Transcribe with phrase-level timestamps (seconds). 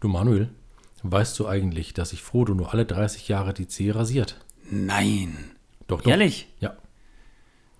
[0.00, 0.48] Du Manuel,
[1.02, 4.38] weißt du eigentlich, dass sich Frodo nur alle 30 Jahre die Zehe rasiert?
[4.70, 5.36] Nein.
[5.86, 6.10] Doch, doch.
[6.10, 6.48] Ehrlich?
[6.60, 6.76] Ja.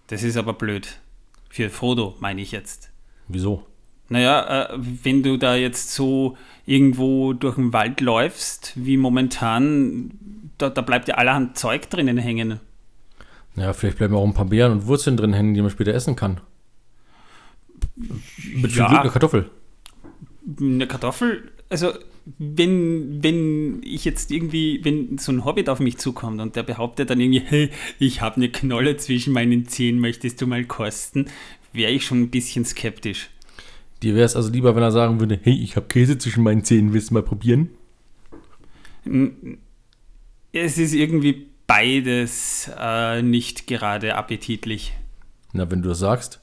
[0.08, 0.98] Das ist aber blöd.
[1.50, 2.90] Für Frodo, meine ich jetzt.
[3.28, 3.66] Wieso?
[4.08, 10.10] Naja, äh, wenn du da jetzt so irgendwo durch den Wald läufst, wie momentan,
[10.56, 12.58] da, da bleibt ja allerhand Zeug drinnen hängen.
[13.54, 16.16] Naja, vielleicht bleiben auch ein paar Beeren und Wurzeln drin hängen, die man später essen
[16.16, 16.40] kann.
[17.96, 18.88] Mit viel Ja.
[18.88, 19.50] Glück eine Kartoffel.
[20.58, 21.92] Eine Kartoffel, also
[22.38, 27.10] wenn, wenn ich jetzt irgendwie, wenn so ein Hobbit auf mich zukommt und der behauptet
[27.10, 31.26] dann irgendwie, hey, ich habe eine Knolle zwischen meinen Zähnen, möchtest du mal kosten,
[31.72, 33.30] wäre ich schon ein bisschen skeptisch.
[34.02, 36.64] Dir wäre es also lieber, wenn er sagen würde, hey, ich habe Käse zwischen meinen
[36.64, 37.70] Zähnen, willst du mal probieren?
[40.52, 44.92] Es ist irgendwie beides äh, nicht gerade appetitlich.
[45.52, 46.40] Na, wenn du das sagst.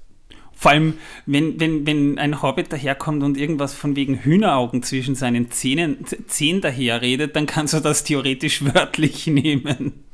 [0.56, 0.94] Vor allem,
[1.26, 6.62] wenn, wenn, wenn ein Hobbit daherkommt und irgendwas von wegen Hühneraugen zwischen seinen Zähnen, Zähnen
[6.62, 10.06] daherredet, dann kannst du das theoretisch wörtlich nehmen.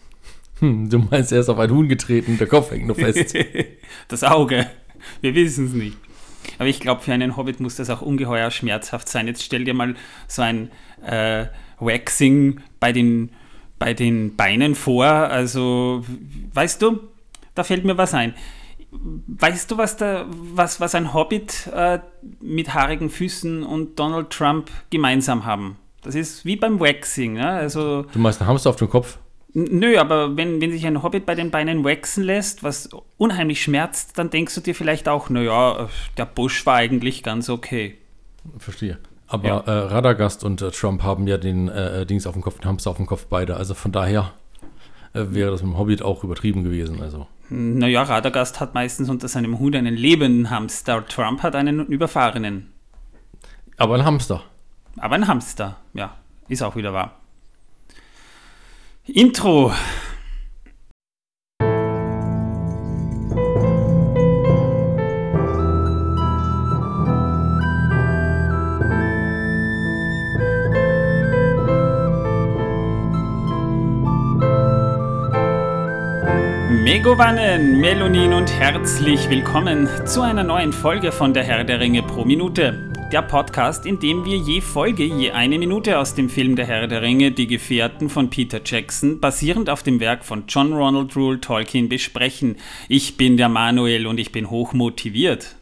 [0.60, 3.36] Hm, du meinst, er ist auf ein Huhn getreten, der Kopf hängt noch fest.
[4.08, 4.70] Das Auge.
[5.22, 5.98] Wir wissen es nicht.
[6.58, 9.28] Aber ich glaube, für einen Hobbit muss das auch ungeheuer schmerzhaft sein.
[9.28, 9.96] Jetzt stell dir mal
[10.28, 10.70] so ein
[11.06, 11.46] äh,
[11.80, 13.30] Waxing bei den,
[13.80, 15.06] bei den Beinen vor.
[15.06, 16.06] Also,
[16.54, 17.02] weißt du,
[17.56, 18.34] da fällt mir was ein.
[18.92, 22.00] Weißt du, was, da, was, was ein Hobbit äh,
[22.42, 25.78] mit haarigen Füßen und Donald Trump gemeinsam haben?
[26.04, 27.34] Das ist wie beim Waxing.
[27.34, 27.48] Ne?
[27.50, 29.18] Also, Du meinst einen Hamster auf dem Kopf?
[29.54, 34.18] Nö, aber wenn, wenn sich ein Hobbit bei den Beinen waxen lässt, was unheimlich schmerzt,
[34.18, 37.98] dann denkst du dir vielleicht auch, naja, der Busch war eigentlich ganz okay.
[38.58, 38.98] Verstehe.
[39.28, 39.60] Aber Ja.
[39.60, 42.90] äh, Radagast und äh, Trump haben ja den äh, Dings auf dem Kopf, den Hamster
[42.92, 43.56] auf dem Kopf beide.
[43.58, 44.34] Also von daher
[45.14, 47.02] äh, wäre das mit dem Hobbit auch übertrieben gewesen.
[47.02, 52.72] Also Naja, Radagast hat meistens unter seinem Hut einen lebenden Hamster, Trump hat einen überfahrenen.
[53.78, 54.44] Aber ein Hamster.
[54.98, 56.16] Aber ein Hamster, ja,
[56.48, 57.18] ist auch wieder wahr.
[59.06, 59.74] Intro.
[76.96, 82.26] Megovanen, Melonin und herzlich willkommen zu einer neuen Folge von Der Herr der Ringe pro
[82.26, 82.92] Minute.
[83.14, 86.88] Der Podcast, in dem wir je Folge je eine Minute aus dem Film Der Herr
[86.88, 91.40] der Ringe, Die Gefährten von Peter Jackson, basierend auf dem Werk von John Ronald Rule
[91.40, 92.58] Tolkien besprechen.
[92.90, 95.56] Ich bin der Manuel und ich bin hoch motiviert.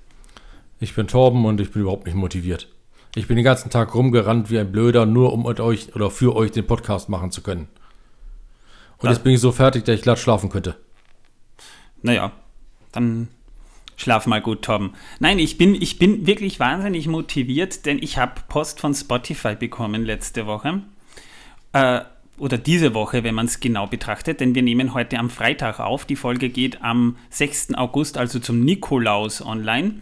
[0.80, 2.70] Ich bin Torben und ich bin überhaupt nicht motiviert.
[3.14, 6.50] Ich bin den ganzen Tag rumgerannt wie ein Blöder, nur um euch oder für euch
[6.50, 7.68] den Podcast machen zu können.
[8.98, 10.76] Und Das- jetzt bin ich so fertig, dass ich glatt schlafen könnte.
[12.02, 12.32] Naja,
[12.92, 13.28] dann
[13.98, 14.94] schlaf mal gut, Torben.
[15.20, 20.06] Nein, ich bin, ich bin wirklich wahnsinnig motiviert, denn ich habe Post von Spotify bekommen
[20.06, 20.82] letzte Woche.
[21.74, 22.02] Äh,
[22.38, 26.06] oder diese Woche, wenn man es genau betrachtet, denn wir nehmen heute am Freitag auf.
[26.06, 27.74] Die Folge geht am 6.
[27.76, 29.96] August, also zum Nikolaus online.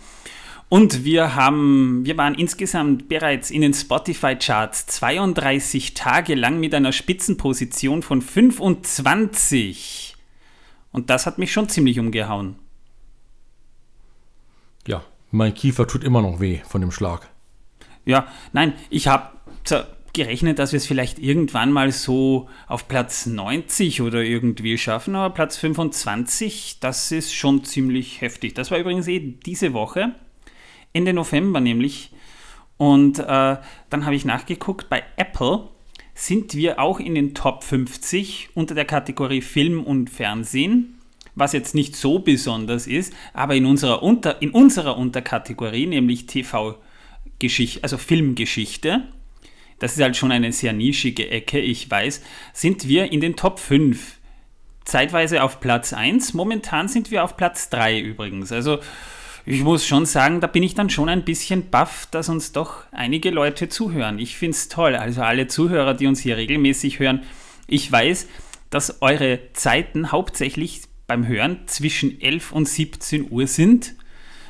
[0.69, 6.91] Und wir haben, wir waren insgesamt bereits in den Spotify-Charts 32 Tage lang mit einer
[6.91, 10.17] Spitzenposition von 25.
[10.97, 12.56] Und das hat mich schon ziemlich umgehauen.
[14.88, 17.30] Ja, mein Kiefer tut immer noch weh von dem Schlag.
[18.03, 19.30] Ja, nein, ich habe
[20.13, 25.31] gerechnet, dass wir es vielleicht irgendwann mal so auf Platz 90 oder irgendwie schaffen, aber
[25.36, 28.56] Platz 25, das ist schon ziemlich heftig.
[28.56, 30.16] Das war übrigens eh diese Woche,
[30.94, 32.12] Ende November nämlich.
[32.78, 33.24] Und äh,
[33.91, 35.69] dann habe ich nachgeguckt, bei Apple
[36.18, 40.98] sind wir auch in den Top 50 unter der Kategorie Film und Fernsehen,
[41.36, 47.84] was jetzt nicht so besonders ist, aber in unserer, unter, in unserer Unterkategorie, nämlich TV-Geschichte,
[47.84, 49.04] also Filmgeschichte,
[49.78, 53.60] das ist halt schon eine sehr nischige Ecke, ich weiß, sind wir in den Top
[53.60, 54.18] 5.
[54.86, 58.52] Zeitweise auf Platz 1, momentan sind wir auf Platz 3 übrigens.
[58.52, 58.80] Also
[59.50, 62.84] ich muss schon sagen, da bin ich dann schon ein bisschen baff, dass uns doch
[62.91, 64.19] einige Leute zuhören.
[64.19, 64.94] Ich finde es toll.
[64.97, 67.24] Also alle Zuhörer, die uns hier regelmäßig hören,
[67.66, 68.27] ich weiß,
[68.69, 73.95] dass eure Zeiten hauptsächlich beim Hören zwischen 11 und 17 Uhr sind.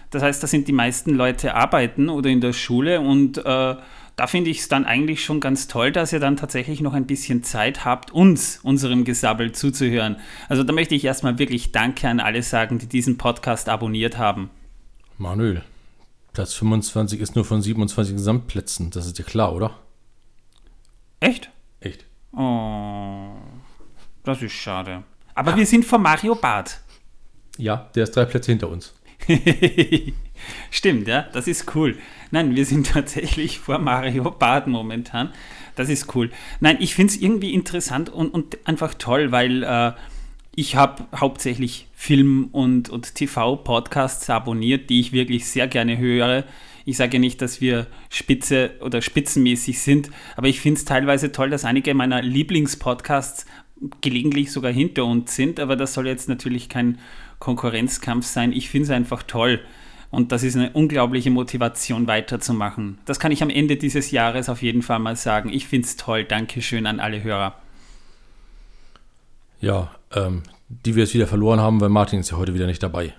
[0.10, 4.26] Das heißt, da sind die meisten Leute arbeiten oder in der Schule und äh, da
[4.26, 7.44] finde ich es dann eigentlich schon ganz toll, dass ihr dann tatsächlich noch ein bisschen
[7.44, 10.16] Zeit habt, uns, unserem Gesabbel zuzuhören.
[10.50, 14.50] Also da möchte ich erstmal wirklich Danke an alle sagen, die diesen Podcast abonniert haben.
[15.20, 15.64] Manuel,
[16.34, 18.92] Platz 25 ist nur von 27 Gesamtplätzen.
[18.92, 19.80] Das ist dir klar, oder?
[21.20, 21.50] Echt?
[21.80, 22.06] Echt?
[22.34, 23.32] Oh,
[24.24, 25.04] das ist schade.
[25.34, 26.82] Aber wir sind vor Mario Barth.
[27.58, 28.94] Ja, der ist drei Plätze hinter uns.
[30.70, 31.98] Stimmt, ja, das ist cool.
[32.30, 35.34] Nein, wir sind tatsächlich vor Mario Bad momentan.
[35.76, 36.30] Das ist cool.
[36.60, 39.94] Nein, ich finde es irgendwie interessant und, und einfach toll, weil äh,
[40.58, 46.46] ich habe hauptsächlich Film- und, und TV-Podcasts abonniert, die ich wirklich sehr gerne höre.
[46.84, 51.52] Ich sage nicht, dass wir spitze oder spitzenmäßig sind, aber ich finde es teilweise toll,
[51.52, 53.46] dass einige meiner Lieblingspodcasts
[54.02, 56.98] gelegentlich sogar hinter uns sind, aber das soll jetzt natürlich kein
[57.38, 58.52] Konkurrenzkampf sein.
[58.52, 59.62] Ich finde es einfach toll.
[60.10, 62.98] Und das ist eine unglaubliche Motivation, weiterzumachen.
[63.06, 65.50] Das kann ich am Ende dieses Jahres auf jeden Fall mal sagen.
[65.54, 66.24] Ich finde es toll.
[66.24, 67.62] Dankeschön an alle Hörer.
[69.62, 72.84] Ja, ähm, die wir jetzt wieder verloren haben, weil Martin ist ja heute wieder nicht
[72.84, 73.14] dabei.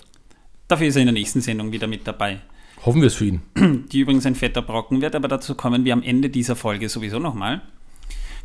[0.69, 2.40] Dafür ist er in der nächsten Sendung wieder mit dabei.
[2.85, 3.43] Hoffen wir es für ihn.
[3.93, 7.19] Die übrigens ein fetter Brocken wird, aber dazu kommen wir am Ende dieser Folge sowieso
[7.19, 7.62] nochmal.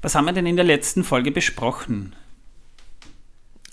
[0.01, 2.15] Was haben wir denn in der letzten Folge besprochen?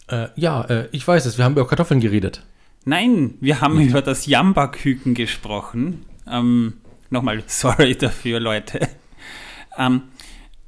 [0.09, 2.45] Äh, ja, äh, ich weiß es, wir haben über Kartoffeln geredet.
[2.85, 6.05] Nein, wir haben über das Jamba-Küken gesprochen.
[6.29, 6.75] Ähm,
[7.11, 8.89] nochmal, sorry dafür, Leute.
[9.79, 10.03] Ähm,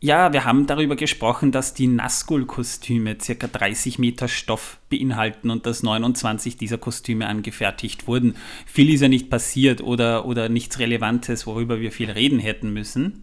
[0.03, 3.47] ja, wir haben darüber gesprochen, dass die Nazgul-Kostüme ca.
[3.47, 8.35] 30 Meter Stoff beinhalten und dass 29 dieser Kostüme angefertigt wurden.
[8.67, 13.23] Viel ist ja nicht passiert oder, oder nichts Relevantes, worüber wir viel reden hätten müssen.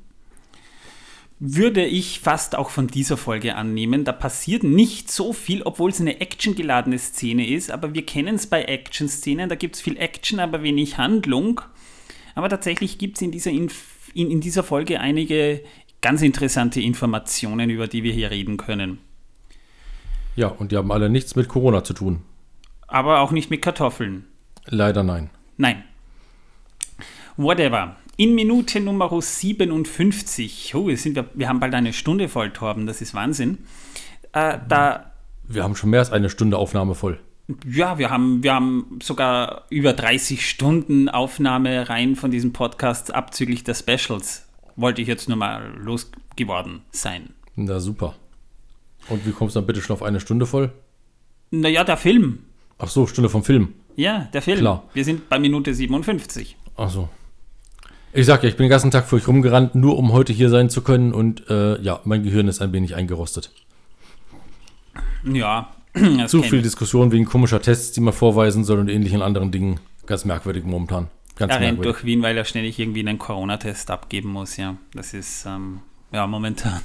[1.37, 4.05] Würde ich fast auch von dieser Folge annehmen.
[4.05, 8.47] Da passiert nicht so viel, obwohl es eine actiongeladene Szene ist, aber wir kennen es
[8.47, 9.49] bei Action-Szenen.
[9.49, 11.59] Da gibt es viel Action, aber wenig Handlung.
[12.35, 13.69] Aber tatsächlich gibt es in dieser, in,
[14.13, 15.61] in dieser Folge einige
[16.01, 18.99] ganz interessante Informationen, über die wir hier reden können.
[20.35, 22.21] Ja, und die haben alle nichts mit Corona zu tun.
[22.87, 24.25] Aber auch nicht mit Kartoffeln.
[24.65, 25.29] Leider nein.
[25.57, 25.83] Nein.
[27.37, 27.97] Whatever.
[28.17, 33.01] In Minute Nummer 57, oh, sind wir, wir haben bald eine Stunde voll, Torben, das
[33.01, 33.59] ist Wahnsinn.
[34.33, 35.11] Äh, da,
[35.47, 37.19] Wir haben schon mehr als eine Stunde Aufnahme voll.
[37.65, 43.63] ja, wir haben, wir haben sogar über 30 Stunden Aufnahme rein von diesem Podcast abzüglich
[43.63, 44.48] der Specials.
[44.79, 47.31] Wollte ich jetzt nur mal losgeworden sein.
[47.57, 48.15] Na super.
[49.09, 50.71] Und wie kommst du dann bitte schon auf eine Stunde voll?
[51.51, 52.43] Naja, der Film.
[52.77, 53.73] Ach so, Stunde vom Film.
[53.97, 54.59] Ja, der Film.
[54.59, 54.83] Klar.
[54.93, 56.55] Wir sind bei Minute 57.
[56.77, 57.09] Ach so.
[58.13, 60.49] Ich sag ja, ich bin den ganzen Tag für euch rumgerannt, nur um heute hier
[60.49, 63.51] sein zu können und äh, ja, mein Gehirn ist ein wenig eingerostet.
[65.25, 65.73] Ja.
[66.27, 69.81] Zu viel Diskussion wegen komischer Tests, die man vorweisen soll und ähnlichen anderen Dingen.
[70.05, 71.07] Ganz merkwürdig momentan.
[71.39, 72.01] Ganz Er rennt merkwürdig.
[72.01, 74.75] durch Wien, weil er ständig irgendwie einen Corona-Test abgeben muss, ja.
[74.94, 75.80] Das ist, ähm,
[76.12, 76.81] ja, momentan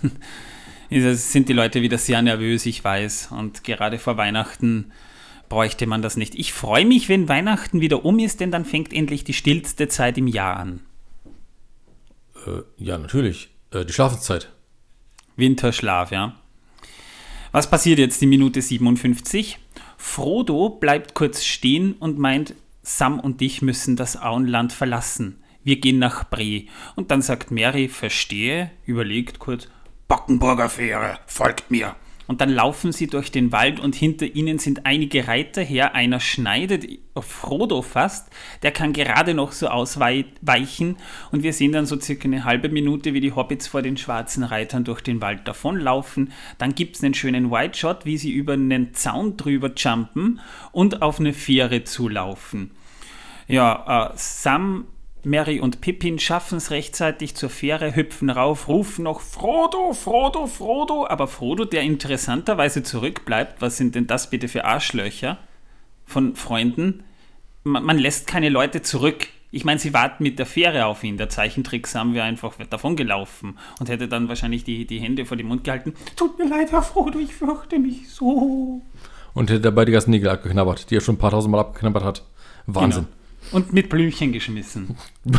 [0.90, 3.32] es, sind die Leute wieder sehr nervös, ich weiß.
[3.32, 4.92] Und gerade vor Weihnachten
[5.48, 6.36] bräuchte man das nicht.
[6.36, 10.18] Ich freue mich, wenn Weihnachten wieder um ist, denn dann fängt endlich die stillste Zeit
[10.18, 10.80] im Jahr an.
[12.46, 13.50] Äh, ja, natürlich.
[13.72, 14.52] Äh, die Schlafenszeit.
[15.34, 16.36] Winterschlaf, ja.
[17.50, 19.58] Was passiert jetzt die Minute 57?
[19.96, 22.54] Frodo bleibt kurz stehen und meint,
[22.84, 25.42] Sam und ich müssen das Auenland verlassen.
[25.64, 26.66] Wir gehen nach Bree.
[26.94, 29.68] Und dann sagt Mary, verstehe, überlegt kurz,
[30.06, 31.96] Bockenburger Fähre, folgt mir.
[32.26, 35.94] Und dann laufen sie durch den Wald und hinter ihnen sind einige Reiter her.
[35.94, 38.28] Einer schneidet auf Frodo fast,
[38.62, 40.96] der kann gerade noch so ausweichen
[41.30, 44.42] und wir sehen dann so circa eine halbe Minute, wie die Hobbits vor den schwarzen
[44.42, 46.32] Reitern durch den Wald davonlaufen.
[46.58, 50.40] Dann gibt es einen schönen White Shot, wie sie über einen Zaun drüber jumpen
[50.72, 52.70] und auf eine Fähre zulaufen.
[53.46, 54.86] Ja, äh, Sam,
[55.24, 61.06] Mary und Pippin schaffen es rechtzeitig zur Fähre, hüpfen rauf, rufen noch Frodo, Frodo, Frodo.
[61.06, 65.38] Aber Frodo, der interessanterweise zurückbleibt, was sind denn das bitte für Arschlöcher
[66.04, 67.04] von Freunden?
[67.62, 69.28] Man, man lässt keine Leute zurück.
[69.50, 71.16] Ich meine, sie warten mit der Fähre auf ihn.
[71.16, 75.36] Der Zeichentrick Sam wäre einfach davon gelaufen und hätte dann wahrscheinlich die, die Hände vor
[75.36, 75.94] den Mund gehalten.
[76.16, 78.82] Tut mir leid, Herr Frodo, ich fürchte mich so.
[79.32, 82.04] Und hätte dabei die ganzen Nägel abgeknabbert, die er schon ein paar tausend Mal abgeknabbert
[82.04, 82.24] hat.
[82.66, 83.04] Wahnsinn.
[83.04, 83.23] Genau.
[83.52, 84.96] Und mit Blümchen geschmissen.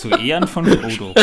[0.00, 1.14] Zu Ehren von Frodo.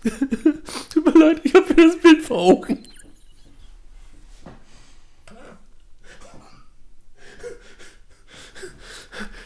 [0.90, 2.86] Tut mir leid, ich habe mir das Bild vor Augen.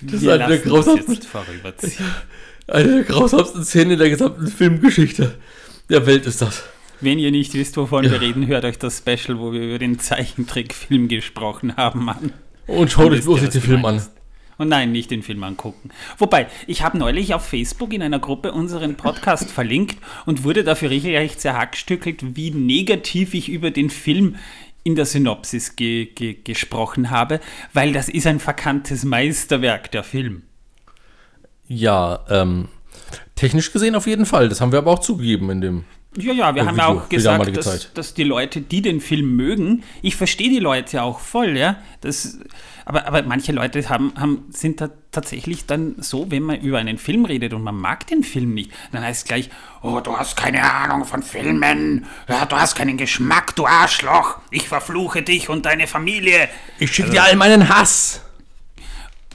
[0.00, 1.18] Das ist Wir eine der grausamsten,
[2.66, 5.34] eine der grausamsten Szenen der gesamten Filmgeschichte
[5.90, 6.64] der Welt ist das.
[7.00, 9.98] Wenn ihr nicht wisst, wovon wir reden, hört euch das Special, wo wir über den
[9.98, 12.32] Zeichentrickfilm gesprochen haben, an.
[12.66, 14.00] Und schaut euch bloß den Film an.
[14.56, 15.90] Und nein, nicht den Film angucken.
[16.16, 20.90] Wobei, ich habe neulich auf Facebook in einer Gruppe unseren Podcast verlinkt und wurde dafür
[20.90, 24.36] regelrecht zerhackstückelt, wie negativ ich über den Film
[24.84, 27.40] in der Synopsis ge ge gesprochen habe,
[27.72, 30.42] weil das ist ein verkanntes Meisterwerk, der Film.
[31.66, 32.68] Ja, ähm,
[33.34, 34.48] technisch gesehen auf jeden Fall.
[34.48, 35.84] Das haben wir aber auch zugegeben in dem.
[36.16, 39.34] Ja, ja, wir haben ja Video, auch gesagt, dass, dass die Leute, die den Film
[39.34, 41.78] mögen, ich verstehe die Leute auch voll, ja.
[42.02, 42.38] Das,
[42.84, 46.98] aber, aber manche Leute haben, haben, sind da tatsächlich dann so, wenn man über einen
[46.98, 49.50] Film redet und man mag den Film nicht, dann heißt es gleich,
[49.82, 54.68] oh, du hast keine Ahnung von Filmen, ja, du hast keinen Geschmack, du Arschloch, ich
[54.68, 56.48] verfluche dich und deine Familie.
[56.78, 58.20] Ich schicke dir all meinen Hass.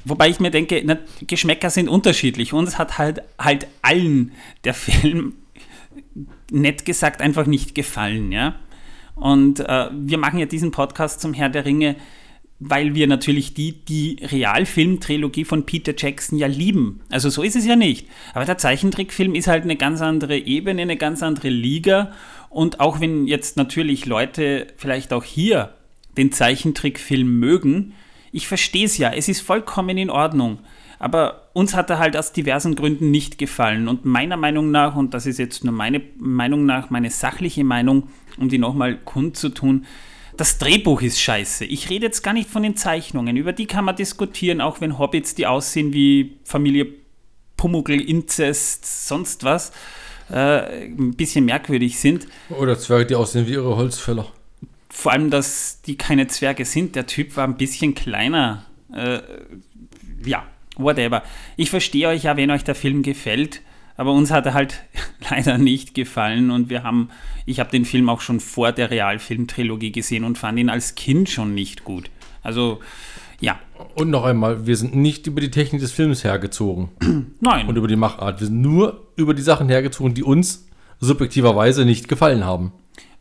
[0.06, 2.53] Wobei ich mir denke, na, Geschmäcker sind unterschiedlich.
[2.53, 4.32] Uns hat halt, halt allen
[4.63, 5.34] der Film
[6.51, 8.56] nett gesagt einfach nicht gefallen, ja.
[9.15, 11.96] Und äh, wir machen ja diesen Podcast zum Herr der Ringe,
[12.60, 17.01] weil wir natürlich die, die Realfilm-Trilogie von Peter Jackson ja lieben.
[17.10, 18.08] Also so ist es ja nicht.
[18.34, 22.12] Aber der Zeichentrickfilm ist halt eine ganz andere Ebene, eine ganz andere Liga.
[22.50, 25.74] Und auch wenn jetzt natürlich Leute vielleicht auch hier
[26.18, 27.94] den Zeichentrickfilm mögen,
[28.32, 30.60] ich verstehe es ja, es ist vollkommen in Ordnung.
[31.00, 33.88] Aber uns hat er halt aus diversen Gründen nicht gefallen.
[33.88, 38.10] Und meiner Meinung nach, und das ist jetzt nur meine Meinung nach, meine sachliche Meinung,
[38.38, 39.86] um die nochmal kundzutun,
[40.39, 41.65] das Drehbuch ist scheiße.
[41.65, 43.36] Ich rede jetzt gar nicht von den Zeichnungen.
[43.36, 46.88] Über die kann man diskutieren, auch wenn Hobbits, die aussehen wie Familie
[47.58, 49.74] Pumuckl, Inzest, sonst was,
[50.31, 52.25] äh, ein bisschen merkwürdig sind.
[52.50, 54.31] Oder Zwerge, die aussehen wie ihre Holzfäller.
[54.89, 56.96] Vor allem, dass die keine Zwerge sind.
[56.96, 58.65] Der Typ war ein bisschen kleiner.
[58.96, 59.19] Äh,
[60.24, 61.22] ja, whatever.
[61.58, 63.62] Ich verstehe euch ja, wenn euch der Film gefällt,
[64.00, 64.82] aber uns hat er halt
[65.29, 67.10] leider nicht gefallen und wir haben,
[67.46, 71.27] ich habe den Film auch schon vor der Realfilm-Trilogie gesehen und fand ihn als Kind
[71.27, 72.10] schon nicht gut.
[72.41, 72.79] Also,
[73.41, 73.60] ja,
[73.96, 76.88] Und noch einmal, wir sind nicht über die Technik des Films hergezogen
[77.41, 77.68] nein.
[77.68, 78.39] und über die Machart.
[78.39, 80.70] Wir sind nur über die Sachen hergezogen, die uns
[81.01, 82.72] subjektiverweise nicht gefallen haben.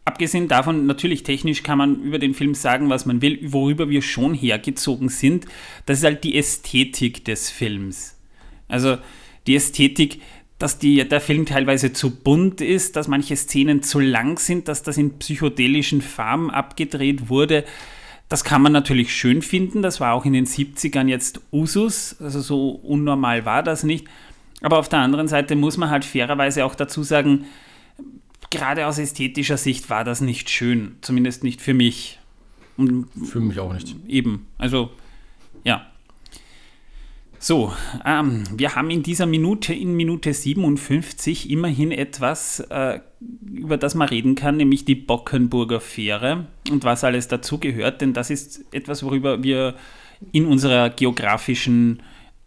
[0.04, 4.00] Abgesehen davon, natürlich technisch kann man über den Film sagen, was man will, worüber wir
[4.00, 5.47] schon hergezogen sind.
[5.87, 8.16] Das ist halt die Ästhetik des Films.
[8.68, 8.99] Also
[9.49, 10.20] die Ästhetik,
[10.58, 14.82] dass die, der Film teilweise zu bunt ist, dass manche Szenen zu lang sind, dass
[14.82, 17.64] das in psychedelischen Farben abgedreht wurde.
[18.28, 19.82] Das kann man natürlich schön finden.
[19.82, 22.16] Das war auch in den 70ern jetzt Usus.
[22.20, 24.06] Also so unnormal war das nicht.
[24.60, 27.44] Aber auf der anderen Seite muss man halt fairerweise auch dazu sagen,
[28.50, 32.18] gerade aus ästhetischer Sicht war das nicht schön, zumindest nicht für mich.
[32.76, 33.94] Und Für mich auch nicht.
[34.06, 34.90] eben, also
[35.64, 35.86] ja.
[37.40, 37.73] So,
[38.04, 43.00] ähm, wir haben in dieser Minute, in Minute 57, immerhin etwas, äh,
[43.49, 48.30] über das man reden kann, nämlich die Bockenburger Fähre und was alles dazugehört, denn das
[48.30, 49.76] ist etwas, worüber wir
[50.33, 52.02] in unserer geografischen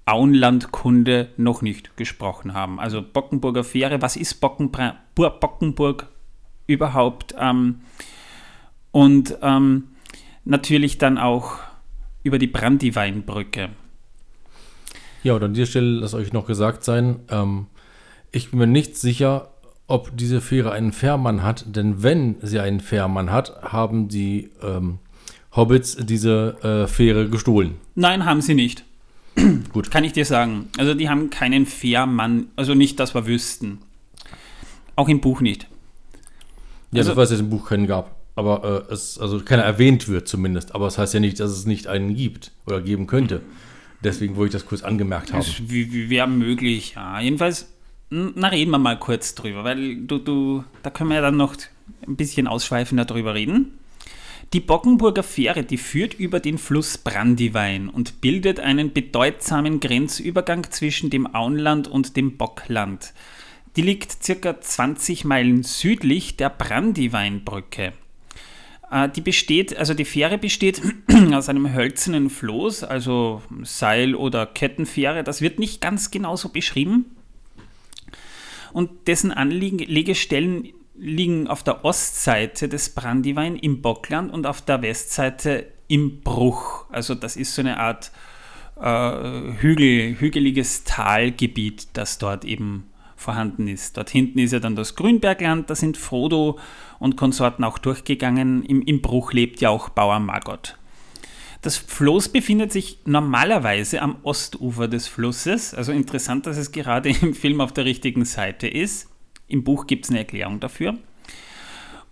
[0.06, 2.80] Auenlandkunde noch nicht gesprochen haben.
[2.80, 6.08] Also Bockenburger Fähre, was ist Bockenbra Bur Bockenburg
[6.68, 7.34] überhaupt?
[7.40, 7.82] Ähm,
[8.92, 9.88] und ähm,
[10.44, 11.60] natürlich dann auch
[12.24, 13.70] über die Brandyweinbrücke.
[15.24, 17.68] Ja, und an dieser Stelle lasst euch noch gesagt sein, ähm,
[18.32, 19.50] ich bin mir nicht sicher,
[19.88, 25.00] ob diese Fähre einen Fährmann hat, denn wenn sie einen Fährmann hat, haben die ähm,
[25.56, 27.76] Hobbits diese äh, Fähre gestohlen.
[27.96, 28.86] Nein, haben sie nicht.
[29.74, 29.92] Gut.
[29.92, 30.70] Kann ich dir sagen.
[30.78, 33.80] Also die haben keinen Fährmann, also nicht, dass wir wüssten.
[34.96, 35.68] Auch im Buch nicht.
[36.92, 38.16] Ja, Also- das weiß ich, dass es im Buch keinen gab.
[38.36, 40.74] Aber äh, es, also keiner erwähnt wird zumindest.
[40.74, 43.42] Aber es heißt ja nicht, dass es nicht einen gibt oder geben könnte.
[44.04, 45.40] Deswegen wollte ich das kurz angemerkt haben.
[45.40, 47.20] Das wäre möglich, ja.
[47.20, 47.72] Jedenfalls,
[48.10, 51.56] na, reden wir mal kurz drüber, weil du, du, da können wir ja dann noch
[52.08, 53.78] ein bisschen ausschweifender drüber reden.
[54.54, 61.10] Die Bockenburger Fähre, die führt über den Fluss Brandywein und bildet einen bedeutsamen Grenzübergang zwischen
[61.10, 63.14] dem Auenland und dem Bockland.
[63.78, 67.94] Die liegt circa 20 Meilen südlich der Brandyweinbrücke.
[68.92, 70.82] Äh, Die besteht, also die Fähre besteht
[71.34, 75.24] aus einem hölzernen Floß, also Seil- oder Kettenfähre.
[75.24, 77.16] Das wird nicht ganz genau so beschrieben.
[78.74, 85.66] Und dessen Anlegestellen liegen auf der Ostseite des Brandywein im Bockland und auf der Westseite
[85.88, 86.86] im Bruch.
[86.90, 88.12] Also das ist so eine Art
[88.80, 92.91] äh, Hügel, hügeliges Talgebiet, das dort eben
[93.22, 93.98] vorhanden ist.
[93.98, 96.60] Dort hinten ist ja dann das Grünbergland, da sind Frodo
[97.00, 98.64] und Konsorten auch durchgegangen.
[98.64, 100.78] Im, im Bruch lebt ja auch Bauer Margot.
[101.62, 105.74] Das Floß befindet sich normalerweise am Ostufer des Flusses.
[105.74, 109.10] Also interessant, dass es gerade im Film auf der richtigen Seite ist.
[109.48, 110.98] Im Buch gibt es eine Erklärung dafür.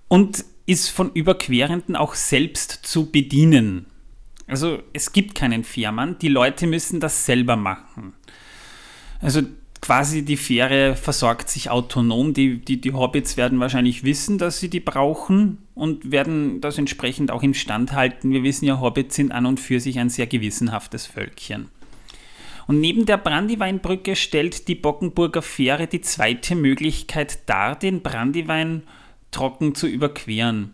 [0.07, 3.87] Und ist von Überquerenden auch selbst zu bedienen.
[4.45, 8.13] Also es gibt keinen Fährmann, die Leute müssen das selber machen.
[9.19, 9.41] Also
[9.81, 12.33] quasi die Fähre versorgt sich autonom.
[12.33, 17.31] Die, die, die Hobbits werden wahrscheinlich wissen, dass sie die brauchen und werden das entsprechend
[17.31, 18.31] auch im Stand halten.
[18.31, 21.69] Wir wissen ja, Hobbits sind an und für sich ein sehr gewissenhaftes Völkchen.
[22.67, 28.83] Und neben der Brandyweinbrücke stellt die Bockenburger Fähre die zweite Möglichkeit dar, den Brandywein
[29.31, 30.73] trocken zu überqueren.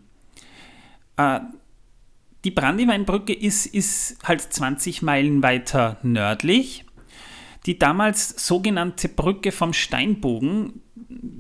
[1.15, 1.39] Äh,
[2.43, 6.84] die Brandyweinbrücke ist, ist halt 20 Meilen weiter nördlich
[7.65, 10.81] die damals sogenannte Brücke vom Steinbogen,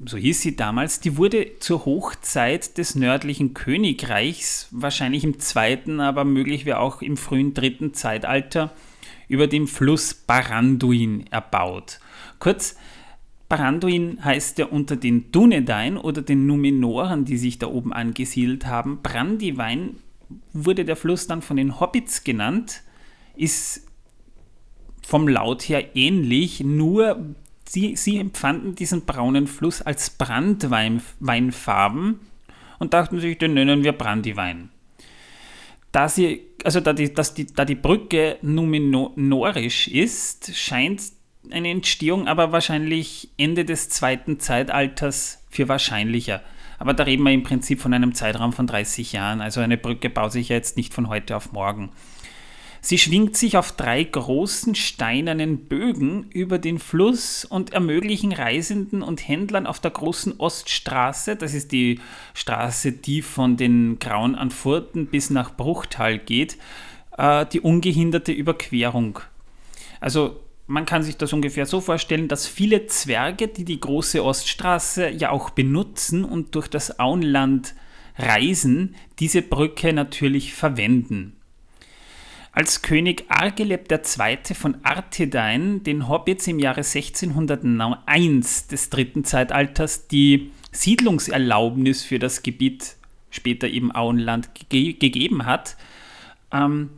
[0.07, 6.25] so hieß sie damals, die wurde zur Hochzeit des nördlichen Königreichs, wahrscheinlich im zweiten, aber
[6.25, 8.71] möglich wäre auch im frühen dritten Zeitalter,
[9.27, 11.99] über dem Fluss Baranduin erbaut.
[12.39, 12.75] Kurz,
[13.49, 19.01] Baranduin heißt ja unter den Dunedain oder den Numenoren, die sich da oben angesiedelt haben.
[19.03, 19.97] Brandywein
[20.53, 22.81] wurde der Fluss dann von den Hobbits genannt,
[23.35, 23.85] ist
[25.05, 27.35] vom Laut her ähnlich, nur
[27.67, 32.19] sie, sie empfanden diesen braunen Fluss als Brandweinfarben
[32.79, 34.69] und dachten sich, den nennen wir Brandywein.
[35.91, 41.01] Da, sie, also da, die, dass die, da die Brücke numenorisch ist, scheint
[41.51, 46.41] eine Entstehung aber wahrscheinlich Ende des zweiten Zeitalters für wahrscheinlicher.
[46.79, 49.41] Aber da reden wir im Prinzip von einem Zeitraum von 30 Jahren.
[49.41, 51.91] Also eine Brücke baut sich ja jetzt nicht von heute auf morgen.
[52.85, 59.27] Sie schwingt sich auf drei großen steinernen Bögen über den Fluss und ermöglichen Reisenden und
[59.27, 61.99] Händlern auf der großen Oststraße, das ist die
[62.35, 66.57] Straße, die von den Grauen an Furten bis nach Bruchtal geht,
[67.17, 69.17] äh, die ungehinderte Überquerung.
[69.99, 75.09] Also man kann sich das ungefähr so vorstellen, dass viele Zwerge, die die große Oststraße
[75.09, 77.73] ja auch benutzen und durch das Auenland
[78.19, 81.35] reisen, diese Brücke natürlich verwenden
[82.55, 84.55] als König Argeleb II.
[84.55, 92.95] von Arthedain den Hobbits im Jahre 1601 des dritten Zeitalters die Siedlungserlaubnis für das Gebiet,
[93.29, 95.75] später eben Auenland, ge gegeben hat,
[96.53, 96.91] ähm,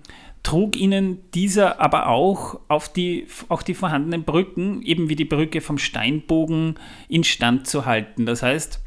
[0.43, 5.61] trug ihnen dieser aber auch auf die, auch die vorhandenen Brücken, eben wie die Brücke
[5.61, 6.75] vom Steinbogen,
[7.09, 8.27] instand zu halten.
[8.27, 8.79] Das heißt,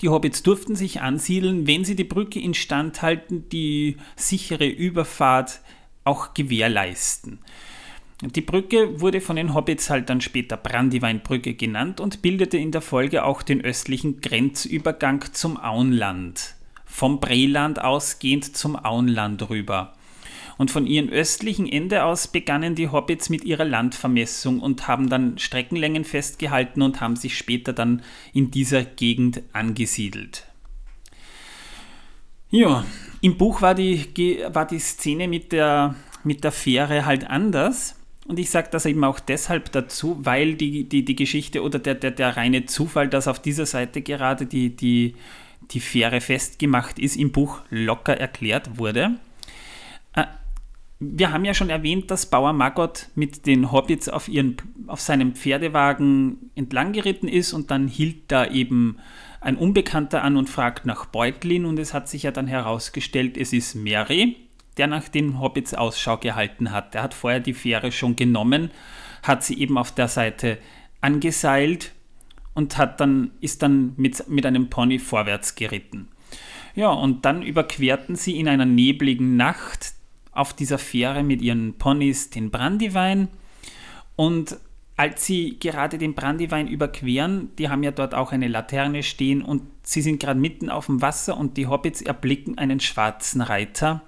[0.00, 5.60] die Hobbits durften sich ansiedeln, wenn sie die Brücke instand halten, die sichere Überfahrt
[6.10, 7.38] auch gewährleisten.
[8.22, 12.82] Die Brücke wurde von den Hobbits halt dann später Brandyweinbrücke genannt und bildete in der
[12.82, 16.56] Folge auch den östlichen Grenzübergang zum Auenland.
[16.84, 19.94] Vom Breland ausgehend zum Auenland rüber.
[20.58, 25.38] Und von ihrem östlichen Ende aus begannen die Hobbits mit ihrer Landvermessung und haben dann
[25.38, 28.02] Streckenlängen festgehalten und haben sich später dann
[28.34, 30.49] in dieser Gegend angesiedelt.
[32.50, 32.84] Ja,
[33.20, 37.96] im Buch war die, war die Szene mit der, mit der Fähre halt anders.
[38.26, 41.94] Und ich sage das eben auch deshalb dazu, weil die, die, die Geschichte oder der,
[41.94, 45.14] der, der reine Zufall, dass auf dieser Seite gerade die, die,
[45.70, 49.12] die Fähre festgemacht ist, im Buch locker erklärt wurde.
[50.14, 50.26] Äh,
[50.98, 55.34] wir haben ja schon erwähnt, dass Bauer Margot mit den Hobbits auf, ihren, auf seinem
[55.34, 58.98] Pferdewagen entlang geritten ist und dann hielt da eben
[59.40, 63.52] ein Unbekannter an und fragt nach Beutlin und es hat sich ja dann herausgestellt, es
[63.52, 64.36] ist Mary,
[64.76, 66.94] der nach den Hobbits Ausschau gehalten hat.
[66.94, 68.70] Der hat vorher die Fähre schon genommen,
[69.22, 70.58] hat sie eben auf der Seite
[71.00, 71.92] angeseilt
[72.54, 76.08] und hat dann, ist dann mit, mit einem Pony vorwärts geritten.
[76.74, 79.94] Ja, und dann überquerten sie in einer nebligen Nacht
[80.32, 83.28] auf dieser Fähre mit ihren Ponys den Brandywein
[84.16, 84.56] und
[85.00, 89.62] als sie gerade den Brandywein überqueren, die haben ja dort auch eine Laterne stehen und
[89.82, 94.02] sie sind gerade mitten auf dem Wasser und die Hobbits erblicken einen schwarzen Reiter,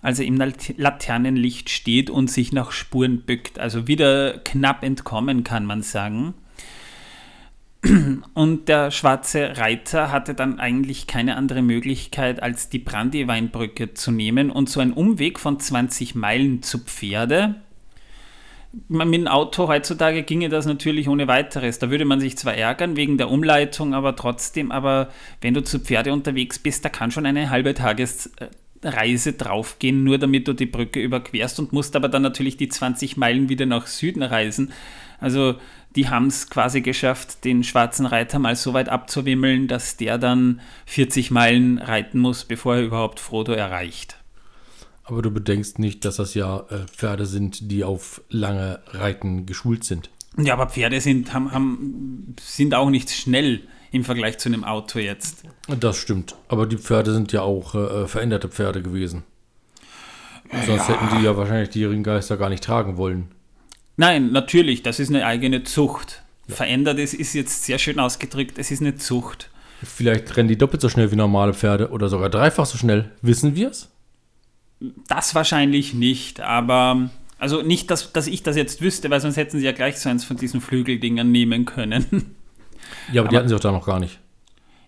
[0.00, 0.42] als er im
[0.78, 3.60] Laternenlicht steht und sich nach Spuren bückt.
[3.60, 6.34] Also wieder knapp entkommen, kann man sagen.
[8.34, 14.50] Und der schwarze Reiter hatte dann eigentlich keine andere Möglichkeit, als die Brandyweinbrücke zu nehmen
[14.50, 17.56] und so einen Umweg von 20 Meilen zu Pferde
[18.72, 21.78] mit dem Auto heutzutage ginge das natürlich ohne weiteres.
[21.78, 25.10] Da würde man sich zwar ärgern wegen der Umleitung, aber trotzdem, aber
[25.42, 30.48] wenn du zu Pferde unterwegs bist, da kann schon eine halbe Tagesreise draufgehen, nur damit
[30.48, 34.22] du die Brücke überquerst und musst aber dann natürlich die 20 Meilen wieder nach Süden
[34.22, 34.72] reisen.
[35.20, 35.56] Also
[35.94, 40.62] die haben es quasi geschafft, den schwarzen Reiter mal so weit abzuwimmeln, dass der dann
[40.86, 44.16] 40 Meilen reiten muss, bevor er überhaupt Frodo erreicht.
[45.04, 49.84] Aber du bedenkst nicht, dass das ja äh, Pferde sind, die auf lange Reiten geschult
[49.84, 50.10] sind.
[50.38, 54.98] Ja, aber Pferde sind, haben, haben, sind auch nicht schnell im Vergleich zu einem Auto
[54.98, 55.42] jetzt.
[55.68, 56.34] Das stimmt.
[56.48, 59.24] Aber die Pferde sind ja auch äh, veränderte Pferde gewesen.
[60.66, 61.00] Sonst ja.
[61.00, 63.28] hätten die ja wahrscheinlich die Ringgeister gar nicht tragen wollen.
[63.96, 66.22] Nein, natürlich, das ist eine eigene Zucht.
[66.48, 66.54] Ja.
[66.54, 69.50] Verändert ist, ist jetzt sehr schön ausgedrückt, es ist eine Zucht.
[69.82, 73.10] Vielleicht rennen die doppelt so schnell wie normale Pferde oder sogar dreifach so schnell.
[73.20, 73.91] Wissen wir es?
[75.08, 79.58] Das wahrscheinlich nicht, aber also nicht, dass, dass ich das jetzt wüsste, weil sonst hätten
[79.58, 82.36] sie ja gleich so eins von diesen Flügeldingern nehmen können.
[83.12, 84.18] Ja, aber, aber die hatten sie auch da noch gar nicht.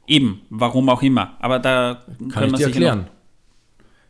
[0.07, 1.37] Eben, warum auch immer.
[1.41, 3.09] Aber da kann ich dir erklären.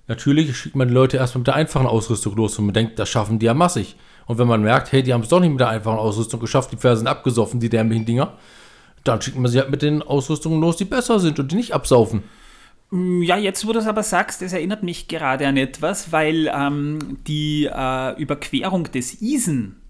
[0.06, 3.08] Natürlich schickt man die Leute erstmal mit der einfachen Ausrüstung los und man denkt, das
[3.08, 3.96] schaffen die ja massig.
[4.26, 6.72] Und wenn man merkt, hey, die haben es doch nicht mit der einfachen Ausrüstung geschafft,
[6.72, 8.34] die Pferde sind abgesoffen, die dämlichen Dinger,
[9.04, 11.72] dann schickt man sie halt mit den Ausrüstungen los, die besser sind und die nicht
[11.72, 12.24] absaufen.
[12.94, 16.48] Mm, ja, jetzt wo du es aber sagst, das erinnert mich gerade an etwas, weil
[16.54, 19.82] ähm, die äh, Überquerung des Isen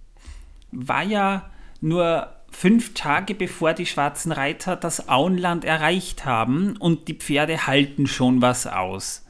[0.73, 1.51] war ja
[1.83, 8.07] nur fünf Tage bevor die schwarzen Reiter das Auenland erreicht haben und die Pferde halten
[8.07, 9.27] schon was aus.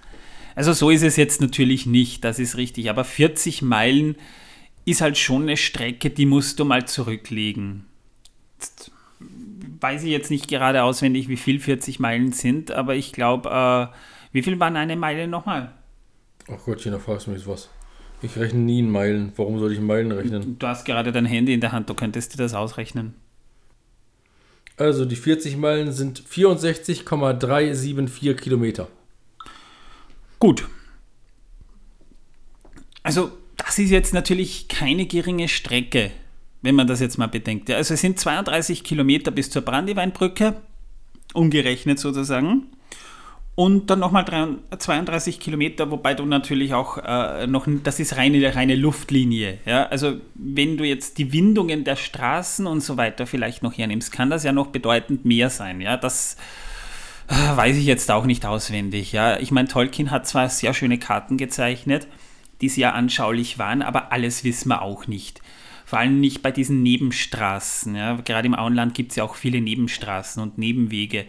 [0.54, 4.14] Also so ist es jetzt natürlich nicht, das ist richtig, aber 40 Meilen
[4.84, 7.86] ist halt schon eine Strecke, die musst du mal zurücklegen.
[9.84, 13.86] Weiß ich jetzt nicht gerade auswendig, wie viel 40 Meilen sind, aber ich glaube, äh,
[14.32, 15.72] wie viel waren eine Meile nochmal?
[16.50, 17.68] Ach Gottchen, da fragst du mich was.
[18.22, 19.34] Ich rechne nie in Meilen.
[19.36, 20.58] Warum soll ich in Meilen rechnen?
[20.58, 23.12] Du hast gerade dein Handy in der Hand, du könntest dir das ausrechnen.
[24.78, 28.88] Also die 40 Meilen sind 64,374 Kilometer.
[30.38, 30.66] Gut.
[33.02, 36.10] Also das ist jetzt natürlich keine geringe Strecke,
[36.64, 37.70] wenn man das jetzt mal bedenkt.
[37.70, 40.54] Also es sind 32 Kilometer bis zur Brandyweinbrücke,
[41.34, 42.68] umgerechnet sozusagen
[43.54, 44.24] und dann nochmal
[44.76, 49.58] 32 Kilometer, wobei du natürlich auch äh, noch, das ist reine, reine Luftlinie.
[49.66, 49.84] Ja?
[49.88, 54.30] Also wenn du jetzt die Windungen der Straßen und so weiter vielleicht noch hernimmst, kann
[54.30, 55.82] das ja noch bedeutend mehr sein.
[55.82, 55.98] Ja?
[55.98, 56.38] Das
[57.28, 59.12] äh, weiß ich jetzt auch nicht auswendig.
[59.12, 59.38] Ja?
[59.38, 62.08] Ich meine, Tolkien hat zwar sehr schöne Karten gezeichnet,
[62.62, 65.42] die sehr anschaulich waren, aber alles wissen wir auch nicht.
[65.84, 67.94] Vor allem nicht bei diesen Nebenstraßen.
[67.94, 68.16] Ja?
[68.24, 71.26] Gerade im Auenland gibt es ja auch viele Nebenstraßen und Nebenwege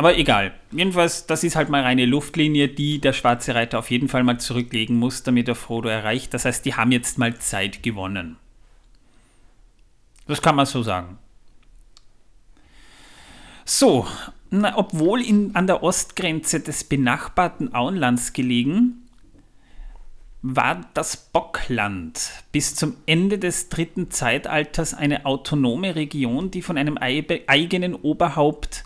[0.00, 0.54] aber egal.
[0.72, 4.40] Jedenfalls, das ist halt mal reine Luftlinie, die der schwarze Reiter auf jeden Fall mal
[4.40, 6.32] zurücklegen muss, damit er Frodo erreicht.
[6.32, 8.38] Das heißt, die haben jetzt mal Zeit gewonnen.
[10.26, 11.18] Das kann man so sagen.
[13.66, 14.06] So,
[14.48, 18.99] na, obwohl in, an der Ostgrenze des benachbarten Auenlands gelegen,
[20.42, 26.96] war das Bockland bis zum Ende des dritten Zeitalters eine autonome Region, die von einem
[26.98, 28.84] eigenen Oberhaupt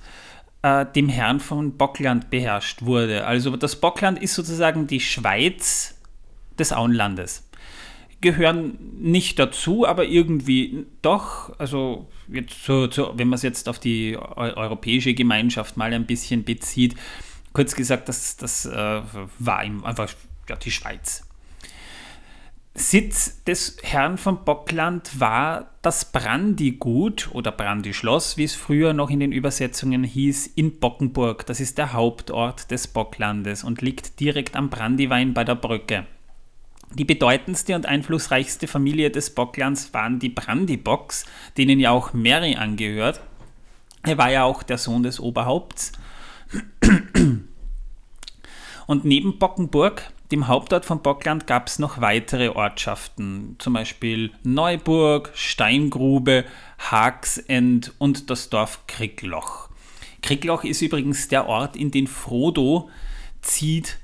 [0.62, 3.26] äh, dem Herrn von Bockland beherrscht wurde.
[3.26, 5.94] Also das Bockland ist sozusagen die Schweiz
[6.58, 7.48] des Auenlandes.
[8.20, 11.56] Gehören nicht dazu, aber irgendwie doch.
[11.60, 16.42] Also jetzt so, so, wenn man es jetzt auf die europäische Gemeinschaft mal ein bisschen
[16.44, 16.96] bezieht,
[17.52, 19.02] kurz gesagt, das, das äh,
[19.38, 20.08] war einfach
[20.48, 21.23] ja, die Schweiz.
[22.76, 29.20] Sitz des Herrn von Bockland war das Brandigut oder Brandischloss, wie es früher noch in
[29.20, 31.46] den Übersetzungen hieß, in Bockenburg.
[31.46, 36.04] Das ist der Hauptort des Bocklandes und liegt direkt am Brandiwein bei der Brücke.
[36.92, 43.20] Die bedeutendste und einflussreichste Familie des Bocklands waren die Brandibocks, denen ja auch Mary angehört.
[44.02, 45.92] Er war ja auch der Sohn des Oberhaupts.
[48.86, 55.30] Und neben Bockenburg dem Hauptort von Bockland gab es noch weitere Ortschaften, zum Beispiel Neuburg,
[55.34, 56.44] Steingrube,
[56.78, 59.68] Hagsend und das Dorf Krickloch.
[60.22, 62.88] Krickloch ist übrigens der Ort, in den Frodo
[63.42, 63.98] zieht,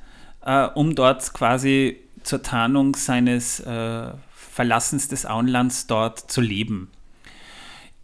[0.44, 6.90] äh, um dort quasi zur Tarnung seines äh, Verlassens des Auenlands dort zu leben.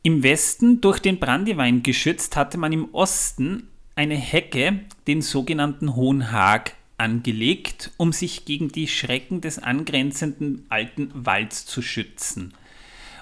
[0.02, 6.32] Im Westen durch den Brandywein geschützt hatte man im Osten eine Hecke, den sogenannten Hohen
[6.32, 12.54] Hag, angelegt, um sich gegen die Schrecken des angrenzenden alten Walds zu schützen.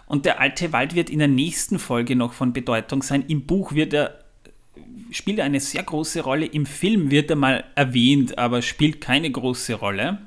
[0.07, 3.25] Und der alte Wald wird in der nächsten Folge noch von Bedeutung sein.
[3.27, 4.21] Im Buch wird er
[5.11, 6.47] spielt er eine sehr große Rolle.
[6.47, 10.19] Im Film wird er mal erwähnt, aber spielt keine große Rolle.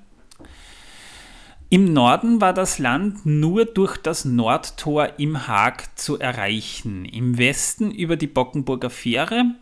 [1.70, 7.04] Im Norden war das Land nur durch das Nordtor im Haag zu erreichen.
[7.04, 9.56] Im Westen über die Bockenburger Fähre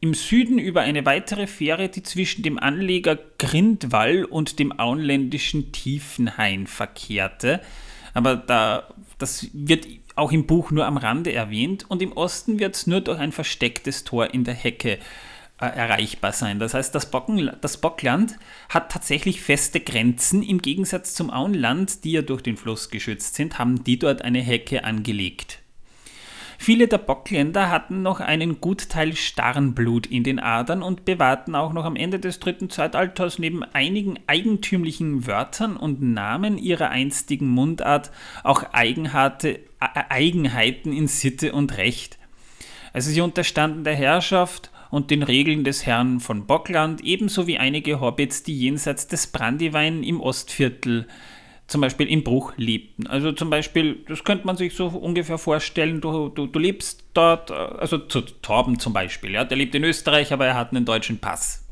[0.00, 6.66] im Süden über eine weitere Fähre, die zwischen dem Anleger Grindwall und dem auenländischen Tiefenhain
[6.66, 7.60] verkehrte.
[8.14, 12.76] Aber da, das wird auch im Buch nur am Rande erwähnt und im Osten wird
[12.76, 14.98] es nur durch ein verstecktes Tor in der Hecke
[15.60, 16.58] äh, erreichbar sein.
[16.60, 20.42] Das heißt, das, Bocken, das Bockland hat tatsächlich feste Grenzen.
[20.42, 24.40] Im Gegensatz zum Auenland, die ja durch den Fluss geschützt sind, haben die dort eine
[24.40, 25.60] Hecke angelegt.
[26.68, 31.86] Viele der Bockländer hatten noch einen Gutteil Starrenblut in den Adern und bewahrten auch noch
[31.86, 38.10] am Ende des dritten Zeitalters neben einigen eigentümlichen Wörtern und Namen ihrer einstigen Mundart
[38.44, 39.56] auch Eigenheiten
[40.92, 42.18] in Sitte und Recht.
[42.92, 47.98] Also sie unterstanden der Herrschaft und den Regeln des Herrn von Bockland, ebenso wie einige
[47.98, 51.06] Hobbits, die jenseits des Brandywein im Ostviertel
[51.68, 53.06] zum Beispiel in Bruch lebten.
[53.06, 57.50] Also zum Beispiel, das könnte man sich so ungefähr vorstellen, du, du, du lebst dort,
[57.50, 61.18] also zu Torben zum Beispiel, ja, der lebt in Österreich, aber er hat einen deutschen
[61.18, 61.66] Pass.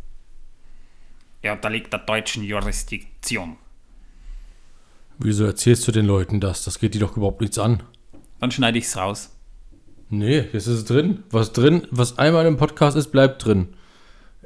[1.43, 3.57] Ja, da liegt der deutschen Jurisdiktion.
[5.19, 6.65] Wieso erzählst du den Leuten das?
[6.65, 7.83] Das geht dir doch überhaupt nichts an.
[8.39, 9.31] Dann schneide ich es raus.
[10.11, 11.23] Nee, jetzt ist es drin.
[11.31, 13.69] Was drin, was einmal im Podcast ist, bleibt drin.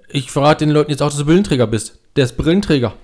[0.09, 1.99] Ich verrate den Leuten jetzt auch, dass du Brillenträger bist.
[2.15, 2.95] Der ist Brillenträger.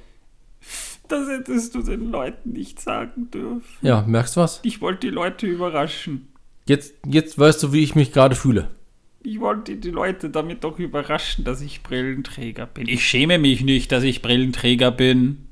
[1.09, 3.63] Das hättest du den Leuten nicht sagen dürfen.
[3.83, 4.61] Ja, merkst du was?
[4.63, 6.29] Ich wollte die Leute überraschen.
[6.67, 8.71] Jetzt, jetzt weißt du, wie ich mich gerade fühle.
[9.23, 12.89] Ich wollte die Leute damit doch überraschen, dass ich Brillenträger bin.
[12.89, 15.49] Ich schäme mich nicht, dass ich Brillenträger bin.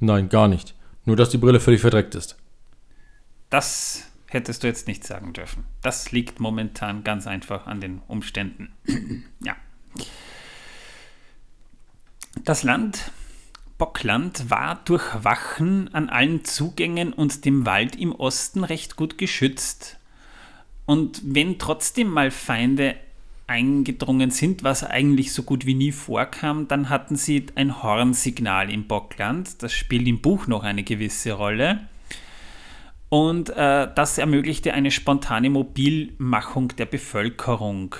[0.00, 0.74] Nein, gar nicht.
[1.04, 2.36] Nur, dass die Brille völlig verdreckt ist.
[3.50, 5.64] Das hättest du jetzt nicht sagen dürfen.
[5.82, 8.72] Das liegt momentan ganz einfach an den Umständen.
[9.42, 9.56] ja.
[12.44, 13.10] Das Land
[13.78, 19.98] Bockland war durch Wachen an allen Zugängen und dem Wald im Osten recht gut geschützt.
[20.84, 22.96] Und wenn trotzdem mal Feinde
[23.46, 28.88] eingedrungen sind, was eigentlich so gut wie nie vorkam, dann hatten sie ein Hornsignal im
[28.88, 29.62] Bockland.
[29.62, 31.80] Das spielt im Buch noch eine gewisse Rolle.
[33.08, 37.94] Und äh, das ermöglichte eine spontane Mobilmachung der Bevölkerung.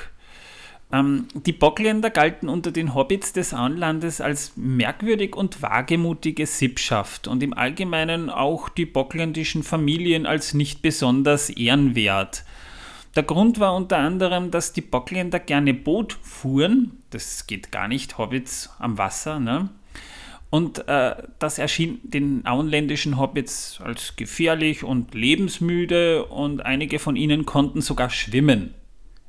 [0.90, 7.42] Ähm, die Bockländer galten unter den Hobbits des Auenlandes als merkwürdig und wagemutige Sippschaft und
[7.42, 12.44] im Allgemeinen auch die bockländischen Familien als nicht besonders ehrenwert.
[13.16, 18.16] Der Grund war unter anderem, dass die Bockländer gerne Boot fuhren, das geht gar nicht,
[18.16, 19.68] Hobbits am Wasser, ne?
[20.50, 27.44] Und äh, das erschien den auenländischen Hobbits als gefährlich und lebensmüde und einige von ihnen
[27.44, 28.72] konnten sogar schwimmen.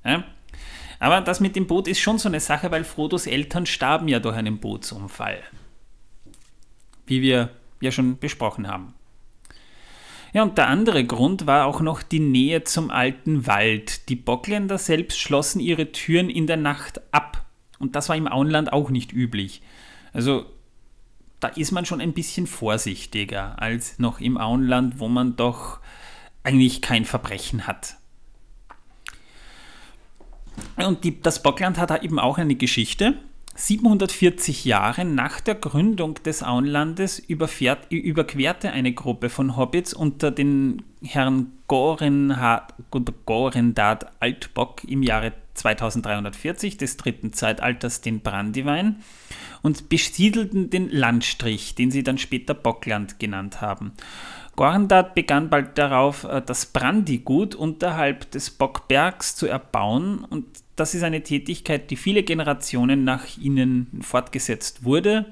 [0.06, 0.24] Ja?
[1.00, 4.20] Aber das mit dem Boot ist schon so eine Sache, weil Frodos Eltern starben ja
[4.20, 5.42] durch einen Bootsunfall.
[7.06, 7.50] Wie wir
[7.82, 8.94] ja schon besprochen haben.
[10.34, 14.10] Ja, und der andere Grund war auch noch die Nähe zum alten Wald.
[14.10, 17.46] Die Bockländer selbst schlossen ihre Türen in der Nacht ab.
[17.80, 19.62] Und das war im Auenland auch nicht üblich.
[20.14, 20.46] Also
[21.40, 25.80] da ist man schon ein bisschen vorsichtiger als noch im Auenland, wo man doch
[26.44, 27.96] eigentlich kein Verbrechen hat.
[30.76, 33.15] Und die, das Bockland hat eben auch eine Geschichte.
[33.60, 41.52] 740 Jahre nach der Gründung des Auenlandes überquerte eine Gruppe von Hobbits unter den Herrn
[41.67, 42.74] Gorendad
[44.22, 49.04] Altbock im Jahre 2340 des dritten Zeitalters den Brandywein
[49.62, 53.91] und besiedelten den Landstrich, den sie dann später Bockland genannt haben.
[54.60, 61.04] Gorndad begann bald darauf, äh, das Brandygut unterhalb des Bockbergs zu erbauen und das ist
[61.04, 65.32] eine Tätigkeit, die viele Generationen nach ihnen fortgesetzt wurde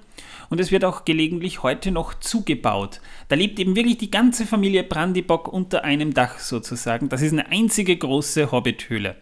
[0.49, 3.01] und es wird auch gelegentlich heute noch zugebaut.
[3.27, 7.09] Da lebt eben wirklich die ganze Familie Brandybock unter einem Dach sozusagen.
[7.09, 9.17] Das ist eine einzige große Hobbithöhle.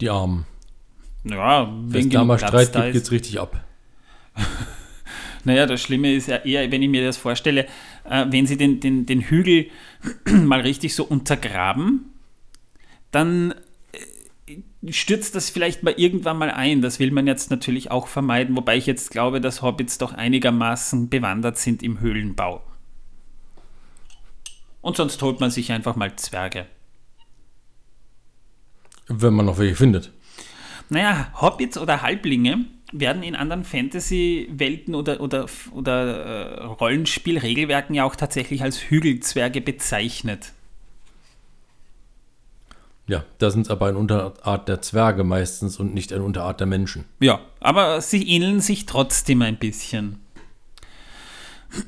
[0.00, 0.46] Die Armen.
[1.22, 3.62] Ja, wenn es da mal Streit gibt, geht's richtig ab.
[5.44, 7.66] Naja, das Schlimme ist ja eher, wenn ich mir das vorstelle,
[8.08, 9.66] äh, wenn sie den, den, den Hügel
[10.24, 12.12] mal richtig so untergraben,
[13.10, 13.54] dann
[14.46, 16.80] äh, stürzt das vielleicht mal irgendwann mal ein.
[16.80, 21.10] Das will man jetzt natürlich auch vermeiden, wobei ich jetzt glaube, dass Hobbits doch einigermaßen
[21.10, 22.62] bewandert sind im Höhlenbau.
[24.80, 26.66] Und sonst holt man sich einfach mal Zwerge.
[29.08, 30.12] Wenn man noch welche findet.
[30.90, 38.16] Naja, Hobbits oder Halblinge werden in anderen Fantasy-Welten oder, oder, oder äh, Rollenspielregelwerken ja auch
[38.16, 40.52] tatsächlich als Hügelzwerge bezeichnet.
[43.06, 46.66] Ja, da sind es aber eine Unterart der Zwerge meistens und nicht eine Unterart der
[46.66, 47.04] Menschen.
[47.20, 50.20] Ja, aber sie ähneln sich trotzdem ein bisschen.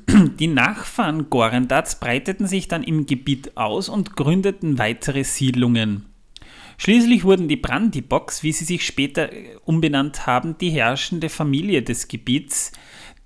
[0.08, 6.06] Die Nachfahren Gorendats breiteten sich dann im Gebiet aus und gründeten weitere Siedlungen.
[6.78, 12.08] Schließlich wurden die Brandybox, wie sie sich später äh, umbenannt haben, die herrschende Familie des
[12.08, 12.72] Gebiets,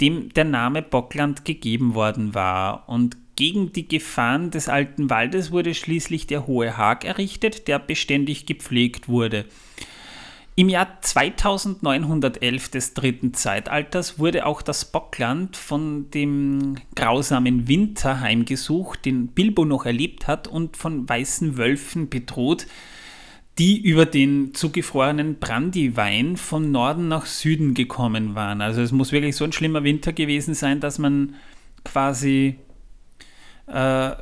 [0.01, 2.89] dem der Name Bockland gegeben worden war.
[2.89, 8.47] Und gegen die Gefahren des alten Waldes wurde schließlich der Hohe Hag errichtet, der beständig
[8.47, 9.47] gepflegt wurde.
[10.57, 19.07] Im Jahr 2911 des dritten Zeitalters wurde auch das Bockland von dem grausamen Winter heimgesucht,
[19.07, 22.67] den Bilbo noch erlebt hat und von weißen Wölfen bedroht,
[23.61, 28.63] die über den zugefrorenen Brandywein von Norden nach Süden gekommen waren.
[28.63, 31.35] Also es muss wirklich so ein schlimmer Winter gewesen sein, dass man
[31.85, 32.57] quasi,
[33.67, 34.13] äh,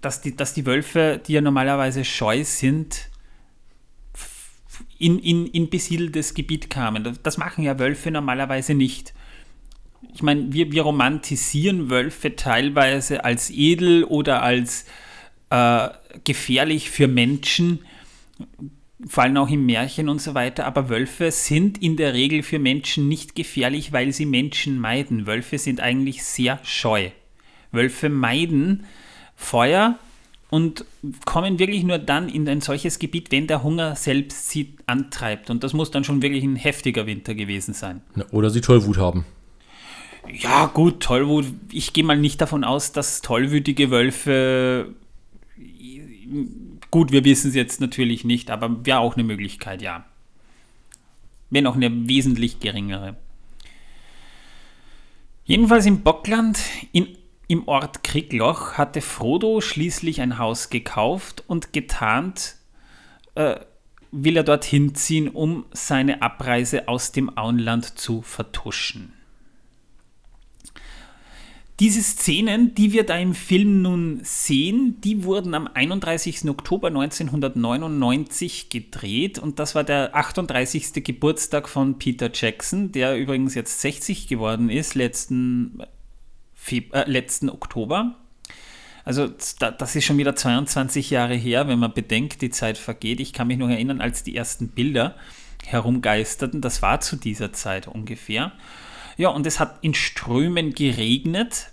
[0.00, 3.08] dass, die, dass die Wölfe, die ja normalerweise scheu sind,
[4.96, 7.18] in, in, in besiedeltes Gebiet kamen.
[7.24, 9.12] Das machen ja Wölfe normalerweise nicht.
[10.14, 14.84] Ich meine, wir, wir romantisieren Wölfe teilweise als edel oder als
[15.50, 15.88] äh,
[16.22, 17.80] gefährlich für Menschen,
[19.06, 22.58] vor allem auch im Märchen und so weiter, aber Wölfe sind in der Regel für
[22.58, 25.26] Menschen nicht gefährlich, weil sie Menschen meiden.
[25.26, 27.10] Wölfe sind eigentlich sehr scheu.
[27.70, 28.84] Wölfe meiden
[29.36, 29.98] Feuer
[30.50, 30.84] und
[31.24, 35.50] kommen wirklich nur dann in ein solches Gebiet, wenn der Hunger selbst sie antreibt.
[35.50, 38.02] Und das muss dann schon wirklich ein heftiger Winter gewesen sein.
[38.32, 39.26] Oder sie Tollwut haben.
[40.32, 41.46] Ja, gut, Tollwut.
[41.70, 44.94] Ich gehe mal nicht davon aus, dass tollwütige Wölfe.
[46.90, 50.06] Gut, wir wissen es jetzt natürlich nicht, aber wäre auch eine Möglichkeit, ja.
[51.50, 53.16] Wenn auch eine wesentlich geringere.
[55.44, 56.58] Jedenfalls im Bockland,
[56.92, 57.16] in
[57.50, 62.56] im Ort Kriegloch hatte Frodo schließlich ein Haus gekauft und getarnt
[63.34, 63.56] äh,
[64.12, 69.14] will er dorthin ziehen, um seine Abreise aus dem Auenland zu vertuschen.
[71.80, 76.48] Diese Szenen, die wir da im Film nun sehen, die wurden am 31.
[76.48, 81.04] Oktober 1999 gedreht und das war der 38.
[81.04, 85.80] Geburtstag von Peter Jackson, der übrigens jetzt 60 geworden ist, letzten
[86.52, 88.16] Feb äh, letzten Oktober.
[89.04, 93.20] Also das ist schon wieder 22 Jahre her, wenn man bedenkt, die Zeit vergeht.
[93.20, 95.14] Ich kann mich noch erinnern, als die ersten Bilder
[95.64, 96.60] herumgeisterten.
[96.60, 98.52] Das war zu dieser Zeit ungefähr.
[99.18, 101.70] Ja, und es hat in Strömen geregnet.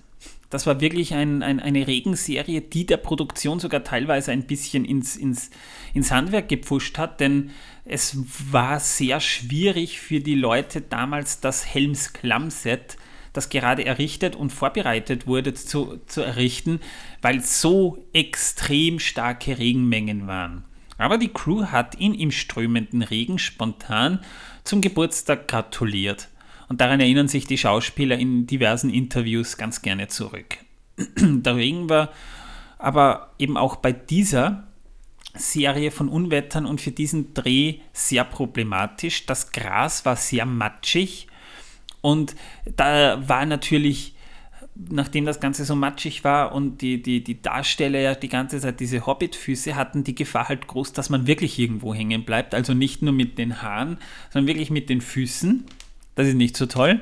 [0.49, 5.15] Das war wirklich ein, ein, eine Regenserie, die der Produktion sogar teilweise ein bisschen ins,
[5.15, 5.51] ins,
[5.93, 7.51] ins Handwerk gepfuscht hat, denn
[7.85, 8.17] es
[8.51, 12.97] war sehr schwierig für die Leute damals das Helms Klamm-Set
[13.31, 16.79] das gerade errichtet und vorbereitet wurde zu, zu errichten,
[17.21, 20.63] weil so extrem starke Regenmengen waren.
[20.97, 24.23] Aber die Crew hat ihn im strömenden Regen spontan
[24.63, 26.29] zum Geburtstag gratuliert.
[26.67, 30.57] Und daran erinnern sich die Schauspieler in diversen Interviews ganz gerne zurück.
[31.17, 32.11] Der Regen war
[32.77, 34.67] aber eben auch bei dieser
[35.33, 39.25] Serie von Unwettern und für diesen Dreh sehr problematisch.
[39.25, 41.27] Das Gras war sehr matschig
[42.05, 42.35] und
[42.75, 44.13] da war natürlich,
[44.75, 48.79] nachdem das Ganze so matschig war und die, die, die Darsteller ja die ganze Zeit
[48.79, 52.53] diese Hobbit-Füße hatten, die Gefahr halt groß, dass man wirklich irgendwo hängen bleibt.
[52.53, 53.97] Also nicht nur mit den Haaren,
[54.31, 55.65] sondern wirklich mit den Füßen.
[56.15, 57.01] Das ist nicht so toll.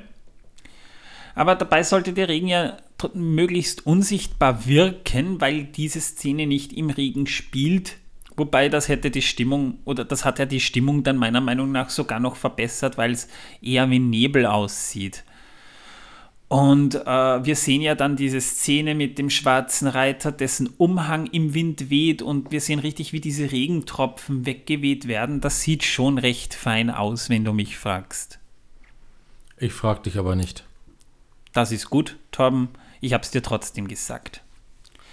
[1.36, 2.78] Aber dabei sollte der Regen ja
[3.14, 7.98] möglichst unsichtbar wirken, weil diese Szene nicht im Regen spielt,
[8.36, 11.90] Wobei das hätte die Stimmung, oder das hat ja die Stimmung dann meiner Meinung nach
[11.90, 13.28] sogar noch verbessert, weil es
[13.62, 15.24] eher wie Nebel aussieht.
[16.48, 21.54] Und äh, wir sehen ja dann diese Szene mit dem schwarzen Reiter, dessen Umhang im
[21.54, 25.42] Wind weht und wir sehen richtig, wie diese Regentropfen weggeweht werden.
[25.42, 28.40] Das sieht schon recht fein aus, wenn du mich fragst.
[29.64, 30.66] Ich frag dich aber nicht.
[31.54, 32.70] Das ist gut, Torben.
[33.00, 34.42] Ich hab's dir trotzdem gesagt.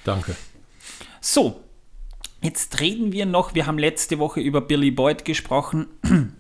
[0.05, 0.35] Danke.
[1.21, 1.63] So,
[2.43, 5.89] Jetzt reden wir noch, wir haben letzte Woche über Billy Boyd gesprochen.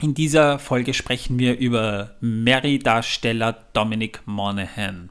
[0.00, 5.10] In dieser Folge sprechen wir über Mary-Darsteller Dominic Monaghan.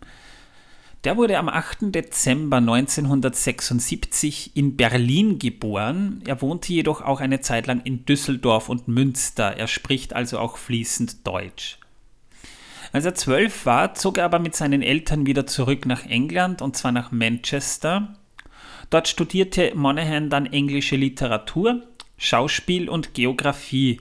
[1.06, 1.96] Der wurde am 8.
[1.96, 6.22] Dezember 1976 in Berlin geboren.
[6.28, 9.56] Er wohnte jedoch auch eine Zeit lang in Düsseldorf und Münster.
[9.58, 11.78] Er spricht also auch fließend Deutsch.
[12.94, 16.78] Als er zwölf war, zog er aber mit seinen Eltern wieder zurück nach England und
[16.78, 18.14] zwar nach Manchester.
[18.92, 21.82] Dort studierte Monaghan dann englische Literatur,
[22.20, 24.00] Schauspiel und Geographie.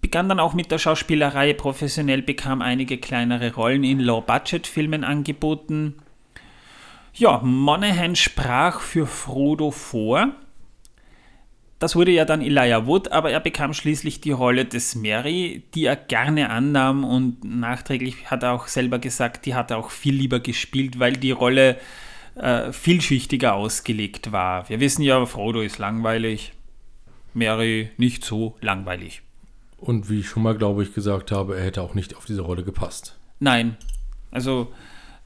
[0.00, 5.96] Begann dann auch mit der Schauspielerei professionell, bekam einige kleinere Rollen in Low-Budget-Filmen angeboten.
[7.12, 10.28] Ja, Monaghan sprach für Frodo vor.
[11.82, 15.86] Das wurde ja dann Elijah Wood, aber er bekam schließlich die Rolle des Mary, die
[15.86, 20.14] er gerne annahm und nachträglich hat er auch selber gesagt, die hat er auch viel
[20.14, 21.78] lieber gespielt, weil die Rolle
[22.36, 24.68] äh, vielschichtiger ausgelegt war.
[24.68, 26.52] Wir wissen ja, Frodo ist langweilig,
[27.34, 29.22] Mary nicht so langweilig.
[29.78, 32.42] Und wie ich schon mal, glaube ich, gesagt habe, er hätte auch nicht auf diese
[32.42, 33.18] Rolle gepasst.
[33.40, 33.76] Nein,
[34.30, 34.72] also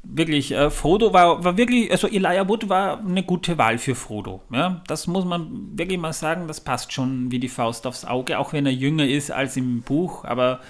[0.08, 4.42] wirklich, äh, Frodo war, war wirklich, also Elijah Wood war eine gute Wahl für Frodo.
[4.50, 4.82] Ja?
[4.86, 8.52] Das muss man wirklich mal sagen, das passt schon wie die Faust aufs Auge, auch
[8.52, 10.60] wenn er jünger ist als im Buch, aber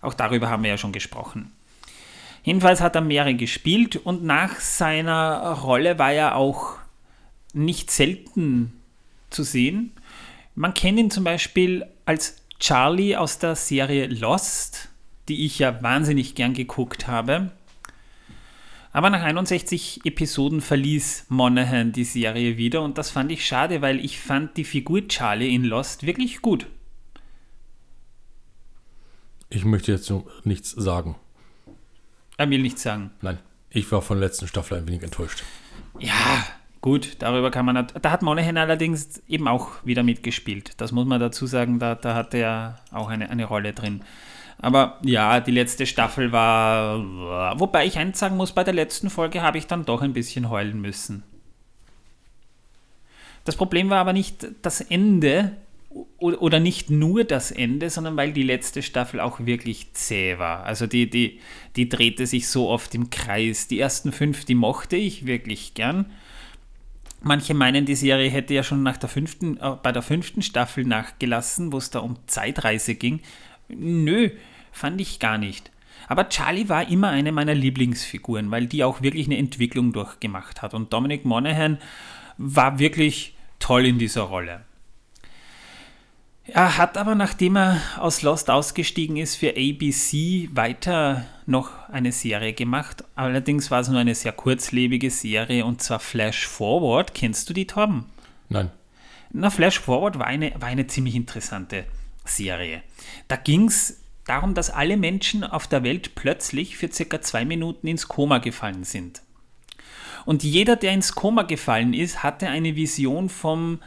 [0.00, 1.52] auch darüber haben wir ja schon gesprochen.
[2.42, 6.76] Jedenfalls hat er mehrere gespielt und nach seiner Rolle war er auch
[7.54, 8.72] nicht selten
[9.30, 9.92] zu sehen.
[10.54, 14.90] Man kennt ihn zum Beispiel als Charlie aus der Serie Lost,
[15.28, 17.50] die ich ja wahnsinnig gern geguckt habe.
[18.94, 23.98] Aber nach 61 Episoden verließ Monaghan die Serie wieder und das fand ich schade, weil
[23.98, 26.68] ich fand die Figur Charlie in Lost wirklich gut.
[29.50, 30.12] Ich möchte jetzt
[30.44, 31.16] nichts sagen.
[32.36, 33.10] Er will nichts sagen.
[33.20, 33.38] Nein,
[33.68, 35.42] ich war von der letzten Staffel ein wenig enttäuscht.
[35.98, 36.46] Ja,
[36.80, 37.88] gut, darüber kann man.
[38.00, 40.80] Da hat Monaghan allerdings eben auch wieder mitgespielt.
[40.80, 44.04] Das muss man dazu sagen, da, da hat er auch eine, eine Rolle drin.
[44.58, 47.58] Aber ja, die letzte Staffel war.
[47.58, 50.50] Wobei ich eins sagen muss, bei der letzten Folge habe ich dann doch ein bisschen
[50.50, 51.22] heulen müssen.
[53.44, 55.52] Das Problem war aber nicht das Ende
[56.18, 60.64] oder nicht nur das Ende, sondern weil die letzte Staffel auch wirklich zäh war.
[60.64, 61.40] Also die, die,
[61.76, 63.68] die drehte sich so oft im Kreis.
[63.68, 66.06] Die ersten fünf, die mochte ich wirklich gern.
[67.22, 70.84] Manche meinen, die Serie hätte ja schon nach der fünften, äh, bei der fünften Staffel
[70.84, 73.20] nachgelassen, wo es da um Zeitreise ging.
[73.76, 74.30] Nö,
[74.72, 75.70] fand ich gar nicht.
[76.08, 80.74] Aber Charlie war immer eine meiner Lieblingsfiguren, weil die auch wirklich eine Entwicklung durchgemacht hat.
[80.74, 81.78] Und Dominic Monaghan
[82.36, 84.62] war wirklich toll in dieser Rolle.
[86.46, 92.52] Er hat aber, nachdem er aus Lost ausgestiegen ist, für ABC weiter noch eine Serie
[92.52, 93.02] gemacht.
[93.14, 97.14] Allerdings war es nur eine sehr kurzlebige Serie und zwar Flash Forward.
[97.14, 98.04] Kennst du die, Torben?
[98.50, 98.70] Nein.
[99.32, 101.86] Na, Flash Forward war eine, war eine ziemlich interessante
[102.24, 102.82] Serie.
[103.28, 107.86] Da ging es darum, dass alle Menschen auf der Welt plötzlich für circa zwei Minuten
[107.86, 109.22] ins Koma gefallen sind.
[110.24, 113.80] Und jeder, der ins Koma gefallen ist, hatte eine Vision vom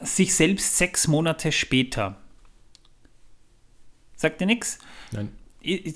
[0.00, 2.16] sich selbst sechs Monate später.
[4.14, 4.78] Sagt dir nichts?
[5.12, 5.30] Nein.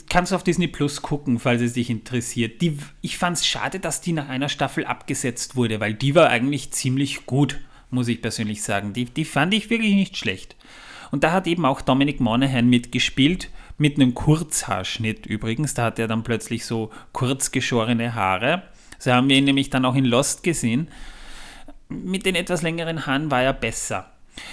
[0.09, 2.61] Kannst du auf Disney Plus gucken, falls es dich interessiert.
[2.61, 6.29] Die, ich fand es schade, dass die nach einer Staffel abgesetzt wurde, weil die war
[6.29, 7.61] eigentlich ziemlich gut,
[7.91, 8.93] muss ich persönlich sagen.
[8.93, 10.57] Die, die fand ich wirklich nicht schlecht.
[11.11, 15.75] Und da hat eben auch Dominic Monaghan mitgespielt, mit einem Kurzhaarschnitt übrigens.
[15.75, 18.63] Da hat er dann plötzlich so kurz geschorene Haare.
[18.99, 20.89] So haben wir ihn nämlich dann auch in Lost gesehen.
[21.89, 24.11] Mit den etwas längeren Haaren war er besser.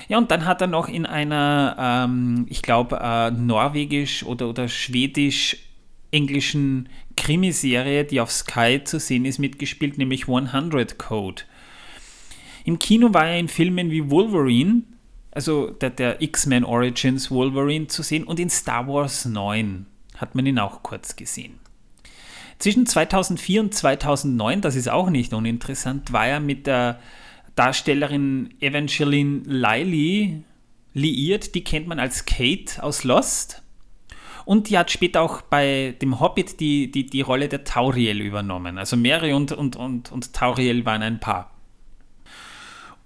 [0.07, 4.67] Ja, und dann hat er noch in einer, ähm, ich glaube, äh, norwegisch oder, oder
[4.67, 11.43] schwedisch-englischen Krimiserie, die auf Sky zu sehen ist, mitgespielt, nämlich 100 Code.
[12.63, 14.81] Im Kino war er in Filmen wie Wolverine,
[15.37, 19.85] also der, der X-Men Origins Wolverine zu sehen und in Star Wars 9
[20.15, 21.59] hat man ihn auch kurz gesehen.
[22.57, 26.99] Zwischen 2004 und 2009, das ist auch nicht uninteressant, war er mit der
[27.53, 30.41] Darstellerin Evangeline Liley
[30.95, 31.53] liiert.
[31.53, 33.61] Die kennt man als Kate aus Lost.
[34.43, 38.79] Und die hat später auch bei dem Hobbit die, die, die Rolle der Tauriel übernommen.
[38.79, 41.56] Also Mary und, und, und, und Tauriel waren ein Paar.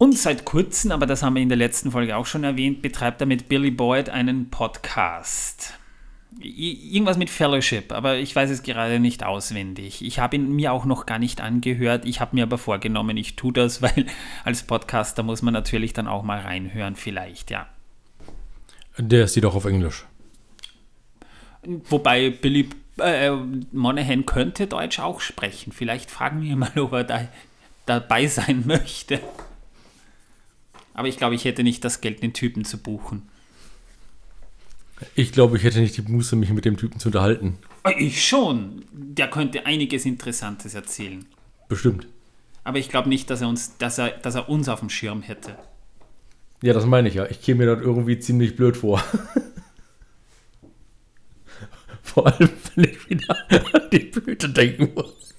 [0.02, 3.22] Und seit kurzem, aber das haben wir in der letzten Folge auch schon erwähnt, betreibt
[3.22, 5.76] er mit Billy Boyd einen Podcast.
[6.40, 10.04] Irgendwas mit Fellowship, aber ich weiß es gerade nicht auswendig.
[10.04, 12.06] Ich habe ihn mir auch noch gar nicht angehört.
[12.06, 14.08] Ich habe mir aber vorgenommen, ich tue das, weil
[14.44, 17.70] als Podcaster muss man natürlich dann auch mal reinhören, vielleicht, ja.
[18.98, 20.08] Der ist jedoch auf Englisch.
[21.64, 23.30] Wobei Billy äh,
[23.72, 25.72] Monahan könnte Deutsch auch sprechen.
[25.72, 27.28] Vielleicht fragen wir mal, ob er da
[27.86, 29.20] dabei sein möchte.
[30.94, 33.30] Aber ich glaube, ich hätte nicht das Geld, den Typen zu buchen.
[35.16, 37.58] Ich glaube, ich hätte nicht die Muße, mich mit dem Typen zu unterhalten.
[37.98, 38.86] Ich schon.
[38.92, 41.26] Der könnte einiges Interessantes erzählen.
[41.68, 42.08] Bestimmt.
[42.64, 45.24] Aber ich glaube nicht, dass er, uns, dass, er, dass er uns auf dem Schirm
[45.24, 45.58] hätte.
[46.62, 47.26] Ja, das meine ich ja.
[47.26, 49.04] Ich käme mir dort irgendwie ziemlich blöd vor.
[52.04, 55.34] vor allem, wenn ich wieder an die Blüte denken muss.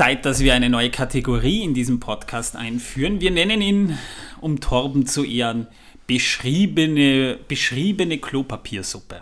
[0.00, 3.20] Zeit, dass wir eine neue Kategorie in diesem Podcast einführen.
[3.20, 3.98] Wir nennen ihn,
[4.40, 5.66] um Torben zu ehren,
[6.06, 9.20] beschriebene, beschriebene Klopapiersuppe.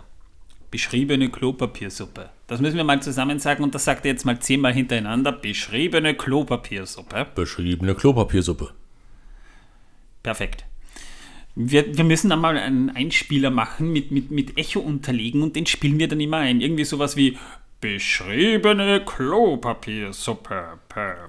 [0.71, 2.29] Beschriebene Klopapiersuppe.
[2.47, 5.33] Das müssen wir mal zusammen sagen und das sagt er jetzt mal zehnmal hintereinander.
[5.33, 7.27] Beschriebene Klopapiersuppe.
[7.35, 8.71] Beschriebene Klopapiersuppe.
[10.23, 10.68] Perfekt.
[11.55, 15.65] Wir, wir müssen dann mal einen Einspieler machen mit, mit, mit Echo unterlegen und den
[15.65, 16.61] spielen wir dann immer ein.
[16.61, 17.37] Irgendwie sowas wie
[17.81, 20.79] beschriebene Klopapiersuppe.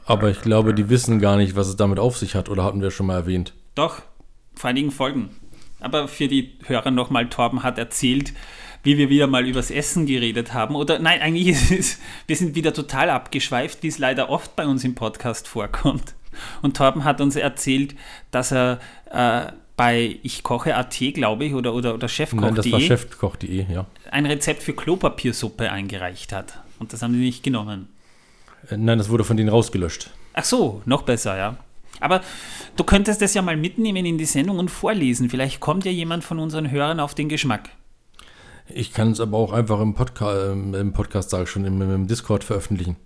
[0.04, 2.82] Aber ich glaube, die wissen gar nicht, was es damit auf sich hat, oder hatten
[2.82, 3.54] wir schon mal erwähnt?
[3.74, 4.02] Doch,
[4.54, 5.30] vor einigen Folgen.
[5.80, 8.34] Aber für die Hörer nochmal, Torben hat erzählt,
[8.82, 10.74] wie wir wieder mal übers Essen geredet haben.
[10.74, 14.66] Oder nein, eigentlich ist es, wir sind wieder total abgeschweift, wie es leider oft bei
[14.66, 16.14] uns im Podcast vorkommt.
[16.62, 17.94] Und Torben hat uns erzählt,
[18.30, 22.80] dass er äh, bei ich koche.at, glaube ich, oder, oder, oder Nein, das war chefkoch.de
[22.80, 23.86] chefkoch.de, ja.
[24.10, 26.60] ein Rezept für Klopapiersuppe eingereicht hat.
[26.78, 27.88] Und das haben die nicht genommen.
[28.68, 30.10] Äh, Nein, das wurde von denen rausgelöscht.
[30.34, 31.56] Ach so, noch besser, ja.
[31.98, 32.20] Aber
[32.76, 35.30] du könntest das ja mal mitnehmen in die Sendung und vorlesen.
[35.30, 37.70] Vielleicht kommt ja jemand von unseren Hörern auf den Geschmack.
[38.68, 41.80] Ich kann es aber auch einfach im, Podca ähm, im Podcast, sage ich schon, im,
[41.80, 42.96] im Discord veröffentlichen.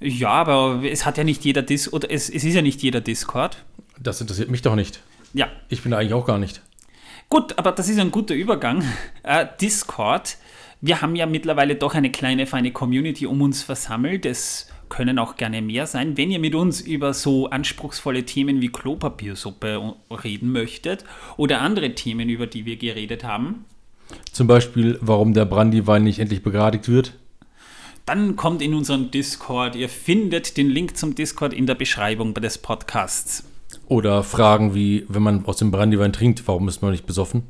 [0.00, 3.00] Ja, aber es hat ja nicht jeder Dis oder es, es ist ja nicht jeder
[3.00, 3.64] Discord.
[4.00, 5.00] Das interessiert mich doch nicht.
[5.32, 6.60] Ja, Ich bin eigentlich auch gar nicht.
[7.28, 8.82] Gut, aber das ist ein guter Übergang.
[9.22, 10.38] Äh, Discord.
[10.80, 14.24] Wir haben ja mittlerweile doch eine kleine, feine Community um uns versammelt.
[14.24, 16.16] Es können auch gerne mehr sein.
[16.16, 21.04] Wenn ihr mit uns über so anspruchsvolle Themen wie Klopapiersuppe reden möchtet
[21.36, 23.66] oder andere Themen, über die wir geredet haben,
[24.32, 27.12] Zum Beispiel, warum der Brandywein nicht endlich begradigt wird.
[28.06, 29.76] dann kommt in unseren Discord.
[29.76, 33.44] Ihr findet den Link zum Discord in der Beschreibung des Podcasts.
[33.90, 37.42] Oder Fragen wie, wenn man aus dem Brandywein trinkt, warum ist man nicht besoffen?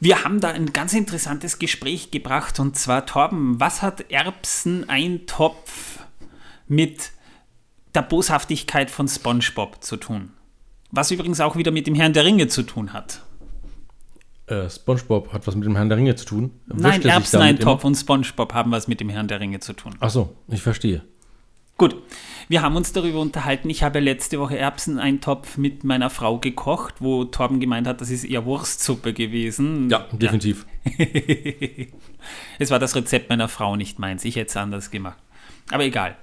[0.00, 5.98] Wir haben da ein ganz interessantes Gespräch gebracht und zwar, Torben, was hat Erbseneintopf
[6.66, 7.10] mit
[7.94, 10.30] der Boshaftigkeit von SpongeBob zu tun?
[10.92, 13.20] Was übrigens auch wieder mit dem Herrn der Ringe zu tun hat.
[14.46, 16.52] Äh, SpongeBob hat was mit dem Herrn der Ringe zu tun.
[16.68, 19.94] Nein, er Erbseneintopf und SpongeBob haben was mit dem Herrn der Ringe zu tun.
[20.00, 21.02] Ach so, ich verstehe.
[21.82, 21.96] Gut,
[22.46, 23.68] wir haben uns darüber unterhalten.
[23.68, 28.22] Ich habe letzte Woche Erbseneintopf mit meiner Frau gekocht, wo Torben gemeint hat, das ist
[28.22, 29.90] eher Wurstsuppe gewesen.
[29.90, 30.64] Ja, definitiv.
[32.60, 34.24] Es war das Rezept meiner Frau, nicht meins.
[34.24, 35.18] Ich hätte es anders gemacht.
[35.72, 36.16] Aber egal.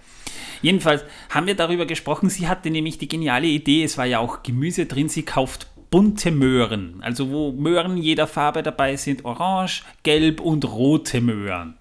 [0.61, 2.29] Jedenfalls haben wir darüber gesprochen.
[2.29, 6.31] Sie hatte nämlich die geniale Idee, es war ja auch Gemüse drin, sie kauft bunte
[6.31, 6.99] Möhren.
[7.01, 11.78] Also wo Möhren jeder Farbe dabei sind, orange, gelb und rote Möhren.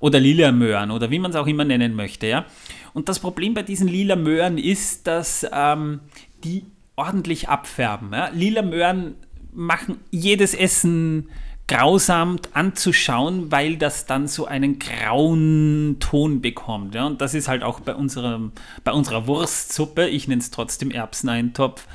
[0.00, 2.26] Oder lila Möhren oder wie man es auch immer nennen möchte.
[2.26, 2.46] Ja?
[2.94, 6.00] Und das Problem bei diesen lila Möhren ist, dass ähm,
[6.42, 6.64] die
[6.96, 8.12] ordentlich abfärben.
[8.12, 8.30] Ja?
[8.30, 9.14] Lila Möhren
[9.52, 11.28] machen jedes Essen
[11.68, 16.94] grausam anzuschauen, weil das dann so einen grauen Ton bekommt.
[16.94, 17.06] Ja?
[17.06, 21.86] Und das ist halt auch bei, unserem, bei unserer Wurstsuppe, ich nenne es trotzdem Erbseneintopf,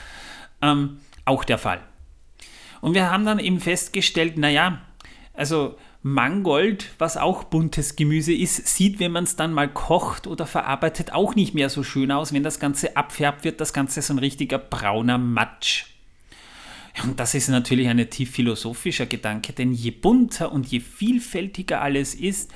[0.61, 1.81] ähm, auch der Fall.
[2.79, 4.79] Und wir haben dann eben festgestellt, naja,
[5.33, 5.75] also
[6.07, 11.13] Mangold, was auch buntes Gemüse ist, sieht, wenn man es dann mal kocht oder verarbeitet,
[11.13, 12.31] auch nicht mehr so schön aus.
[12.31, 15.85] Wenn das Ganze abfärbt, wird das Ganze so ein richtiger brauner Matsch.
[17.01, 22.13] Und das ist natürlich ein tief philosophischer Gedanke, denn je bunter und je vielfältiger alles
[22.13, 22.53] ist,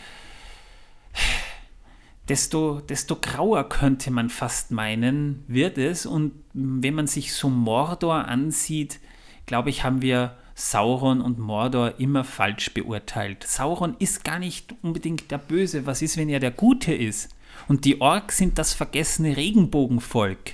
[2.27, 6.05] desto, desto grauer könnte man fast meinen, wird es.
[6.05, 8.99] Und wenn man sich so Mordor ansieht,
[9.47, 13.45] glaube ich, haben wir Sauron und Mordor immer falsch beurteilt.
[13.47, 15.85] Sauron ist gar nicht unbedingt der Böse.
[15.85, 17.29] Was ist, wenn er der Gute ist?
[17.67, 20.53] Und die Orks sind das vergessene Regenbogenvolk.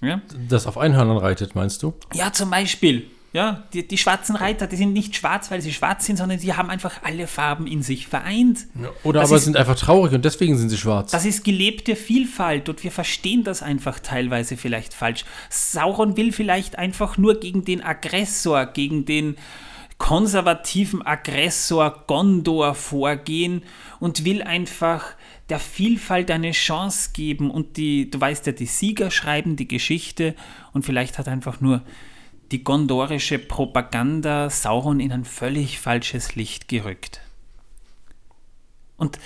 [0.00, 0.22] Ja?
[0.48, 1.92] Das auf Einhörnern reitet, meinst du?
[2.14, 3.10] Ja, zum Beispiel.
[3.34, 6.54] Ja, die, die schwarzen Reiter, die sind nicht schwarz, weil sie schwarz sind, sondern sie
[6.54, 8.66] haben einfach alle Farben in sich vereint.
[9.04, 11.10] Oder Das aber ist- sind einfach traurig und deswegen sind sie schwarz.
[11.10, 15.26] Das ist gelebte Vielfalt und wir verstehen das einfach teilweise vielleicht falsch.
[15.50, 19.36] Sauron will vielleicht einfach nur gegen den Aggressor, gegen den
[19.98, 23.62] konservativen Aggressor Gondor vorgehen
[24.00, 25.04] und will einfach
[25.50, 30.34] der Vielfalt eine Chance geben und die, du weißt ja, die Sieger schreiben die Geschichte
[30.72, 31.82] und vielleicht hat einfach nur
[32.50, 37.20] die gondorische Propaganda Sauron in ein völlig falsches Licht gerückt.
[38.96, 39.18] Und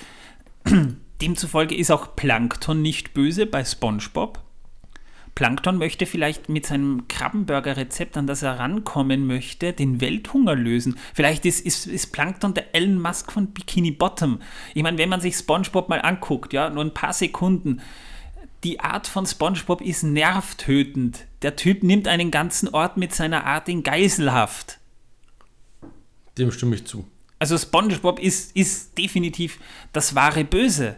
[1.21, 4.39] demzufolge ist auch Plankton nicht böse bei SpongeBob.
[5.35, 10.99] Plankton möchte vielleicht mit seinem Krabbenburger-Rezept, an das er rankommen möchte, den Welthunger lösen.
[11.13, 14.39] Vielleicht ist, ist, ist Plankton der Elon Musk von Bikini Bottom.
[14.75, 17.81] Ich meine, wenn man sich SpongeBob mal anguckt, ja, nur ein paar Sekunden,
[18.63, 21.25] die Art von SpongeBob ist nervtötend.
[21.43, 24.79] Der Typ nimmt einen ganzen Ort mit seiner Art in Geiselhaft.
[26.37, 27.05] Dem stimme ich zu.
[27.37, 29.59] Also SpongeBob ist, ist definitiv
[29.91, 30.95] das wahre Böse.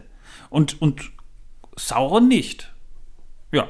[0.48, 1.10] Und, und
[1.74, 2.72] Sauron nicht.
[3.50, 3.68] Ja,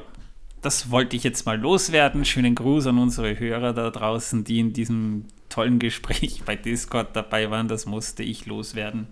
[0.61, 2.23] das wollte ich jetzt mal loswerden.
[2.23, 7.49] Schönen Gruß an unsere Hörer da draußen, die in diesem tollen Gespräch bei Discord dabei
[7.49, 7.67] waren.
[7.67, 9.07] Das musste ich loswerden.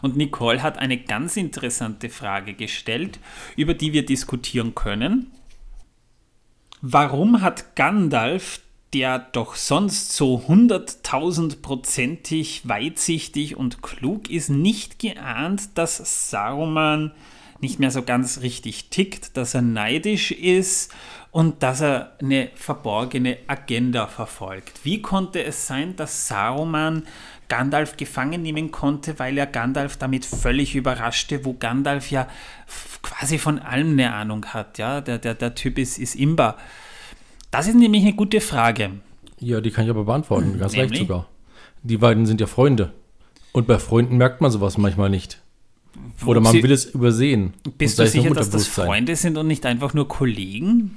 [0.00, 3.18] Und Nicole hat eine ganz interessante Frage gestellt,
[3.56, 5.30] über die wir diskutieren können.
[6.86, 8.60] Warum hat Gandalf,
[8.92, 17.12] der doch sonst so hunderttausendprozentig weitsichtig und klug ist, nicht geahnt, dass Saruman
[17.58, 20.92] nicht mehr so ganz richtig tickt, dass er neidisch ist
[21.30, 24.84] und dass er eine verborgene Agenda verfolgt?
[24.84, 27.04] Wie konnte es sein, dass Saruman
[27.56, 32.26] Gandalf gefangen nehmen konnte, weil er Gandalf damit völlig überraschte, wo Gandalf ja
[33.00, 34.76] quasi von allem eine Ahnung hat.
[34.78, 35.00] Ja?
[35.00, 36.56] Der, der, der Typ ist, ist imbar.
[37.52, 38.90] Das ist nämlich eine gute Frage.
[39.38, 41.06] Ja, die kann ich aber beantworten, ganz leicht Nämlich?
[41.06, 41.28] sogar.
[41.84, 42.92] Die beiden sind ja Freunde.
[43.52, 45.40] Und bei Freunden merkt man sowas manchmal nicht.
[46.26, 47.54] Oder man will es übersehen.
[47.78, 48.66] Bist du sicher, dass das.
[48.66, 50.96] Freunde sind und nicht einfach nur Kollegen?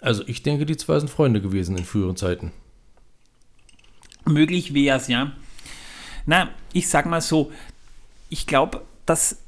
[0.00, 2.50] Also ich denke, die zwei sind Freunde gewesen in früheren Zeiten.
[4.24, 5.30] Möglich wäre es, ja.
[6.26, 7.52] Na, ich sag mal so,
[8.28, 9.38] ich glaube, dass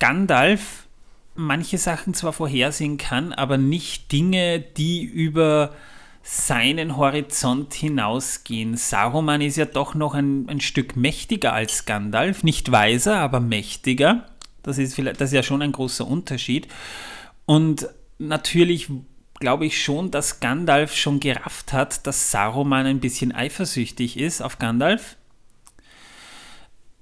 [0.00, 0.86] Gandalf
[1.36, 5.72] manche Sachen zwar vorhersehen kann, aber nicht Dinge, die über
[6.22, 8.76] seinen Horizont hinausgehen.
[8.76, 14.26] Saruman ist ja doch noch ein, ein Stück mächtiger als Gandalf, nicht weiser, aber mächtiger.
[14.62, 16.66] Das ist, vielleicht, das ist ja schon ein großer Unterschied.
[17.44, 18.88] Und natürlich
[19.38, 24.58] glaube ich schon, dass Gandalf schon gerafft hat, dass Saruman ein bisschen eifersüchtig ist auf
[24.58, 25.16] Gandalf.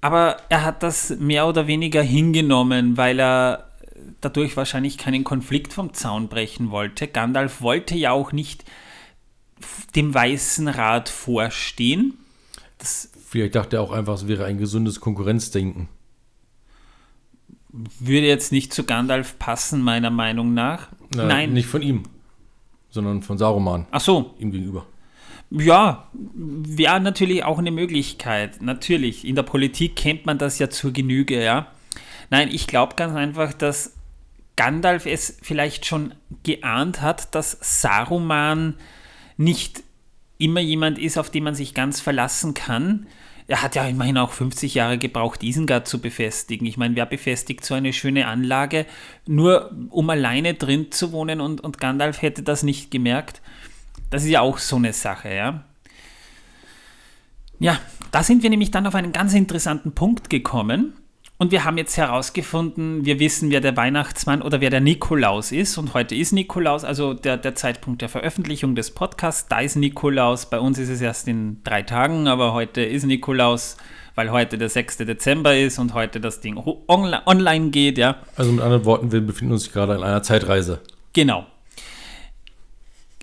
[0.02, 3.68] Aber er hat das mehr oder weniger hingenommen, weil er
[4.20, 7.06] dadurch wahrscheinlich keinen Konflikt vom Zaun brechen wollte.
[7.06, 8.64] Gandalf wollte ja auch nicht
[9.94, 12.18] dem Weißen Rat vorstehen.
[12.78, 15.88] Das Vielleicht dachte er auch einfach, es wäre ein gesundes Konkurrenzdenken.
[17.70, 20.88] würde jetzt nicht zu Gandalf passen, meiner Meinung nach.
[21.14, 21.52] Na, Nein.
[21.52, 22.02] Nicht von ihm,
[22.90, 24.84] sondern von Saruman Ach so, ihm gegenüber.
[25.54, 28.62] Ja, wäre natürlich auch eine Möglichkeit.
[28.62, 29.26] Natürlich.
[29.26, 31.66] In der Politik kennt man das ja zur Genüge, ja.
[32.30, 33.94] Nein, ich glaube ganz einfach, dass
[34.56, 38.76] Gandalf es vielleicht schon geahnt hat, dass Saruman
[39.36, 39.82] nicht
[40.38, 43.06] immer jemand ist, auf den man sich ganz verlassen kann.
[43.46, 46.66] Er hat ja immerhin auch 50 Jahre gebraucht, Isengard zu befestigen.
[46.66, 48.86] Ich meine, wer befestigt so eine schöne Anlage,
[49.26, 53.42] nur um alleine drin zu wohnen und, und Gandalf hätte das nicht gemerkt?
[54.12, 55.64] Das ist ja auch so eine Sache, ja.
[57.58, 57.78] Ja,
[58.10, 60.92] da sind wir nämlich dann auf einen ganz interessanten Punkt gekommen.
[61.38, 65.78] Und wir haben jetzt herausgefunden, wir wissen, wer der Weihnachtsmann oder wer der Nikolaus ist.
[65.78, 70.44] Und heute ist Nikolaus, also der, der Zeitpunkt der Veröffentlichung des Podcasts, da ist Nikolaus.
[70.50, 73.78] Bei uns ist es erst in drei Tagen, aber heute ist Nikolaus,
[74.14, 74.98] weil heute der 6.
[74.98, 78.16] Dezember ist und heute das Ding online geht, ja.
[78.36, 80.80] Also mit anderen Worten, wir befinden uns gerade in einer Zeitreise.
[81.14, 81.46] Genau.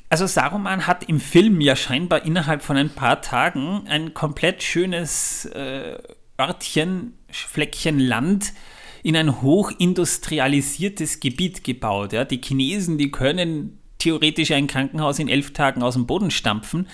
[0.10, 5.46] Also Saruman hat im Film ja scheinbar innerhalb von ein paar Tagen ein komplett schönes
[5.46, 5.98] äh,
[6.40, 8.54] Örtchen, Fleckchen Land
[9.04, 12.14] in ein hochindustrialisiertes Gebiet gebaut.
[12.14, 12.26] Ja.
[12.26, 16.88] Die Chinesen, die können theoretisch ein Krankenhaus in elf Tagen aus dem Boden stampfen.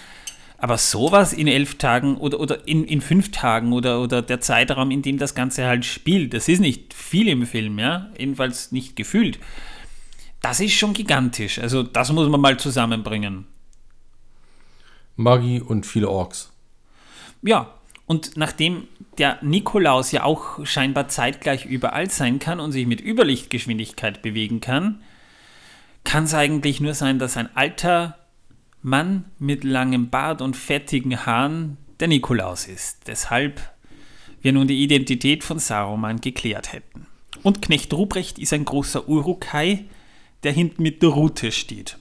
[0.58, 4.92] Aber sowas in elf Tagen oder, oder in, in fünf Tagen oder, oder der Zeitraum,
[4.92, 8.10] in dem das Ganze halt spielt, das ist nicht viel im Film, ja.
[8.18, 9.40] Jedenfalls nicht gefühlt.
[10.46, 11.58] Das ist schon gigantisch.
[11.58, 13.48] Also das muss man mal zusammenbringen.
[15.16, 16.54] Magie und viele Orks.
[17.42, 17.74] Ja,
[18.06, 18.84] und nachdem
[19.18, 25.02] der Nikolaus ja auch scheinbar zeitgleich überall sein kann und sich mit Überlichtgeschwindigkeit bewegen kann,
[26.04, 28.16] kann es eigentlich nur sein, dass ein alter
[28.84, 33.08] Mann mit langem Bart und fettigen Haaren der Nikolaus ist.
[33.08, 33.74] Deshalb
[34.44, 37.08] wir nun die Identität von Saruman geklärt hätten.
[37.42, 39.86] Und Knecht Ruprecht ist ein großer Urukai,
[40.44, 41.98] der hinten mit der Rute steht.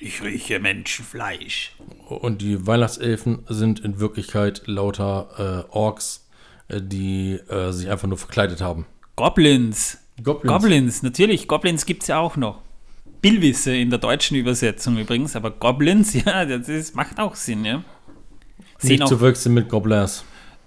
[0.00, 1.72] Ich rieche Menschenfleisch.
[2.08, 6.28] Und die Weihnachtselfen sind in Wirklichkeit lauter äh, Orks,
[6.68, 8.86] äh, die äh, sich einfach nur verkleidet haben.
[9.16, 9.98] Goblins.
[10.22, 10.52] Goblins.
[10.52, 11.48] Goblins, natürlich.
[11.48, 12.62] Goblins gibt es ja auch noch.
[13.20, 17.82] Billwisse in der deutschen Übersetzung übrigens, aber Goblins, ja, das ist, macht auch Sinn, ja.
[18.78, 20.24] Sehen Nicht auch, zu verwechseln mit Goblins.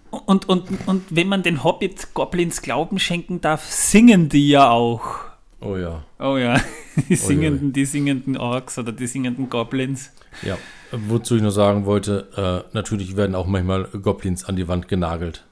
[0.10, 5.31] und, und, und wenn man den Hobbit-Goblins Glauben schenken darf, singen die ja auch.
[5.62, 6.04] Oh ja.
[6.20, 6.60] Oh ja,
[7.10, 10.12] die singenden, die singenden Orks oder die singenden Goblins.
[10.42, 10.58] Ja.
[10.92, 15.46] Wozu ich nur sagen wollte, äh, natürlich werden auch manchmal Goblins an die Wand genagelt.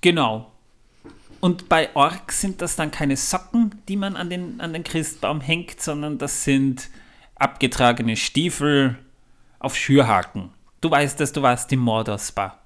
[0.00, 0.52] Genau.
[1.40, 5.40] Und bei Orks sind das dann keine Socken, die man an den, an den Christbaum
[5.40, 6.88] hängt, sondern das sind
[7.36, 8.96] abgetragene Stiefel
[9.58, 10.50] auf Schürhaken.
[10.80, 12.58] Du weißt dass du warst im Mordor-Spa.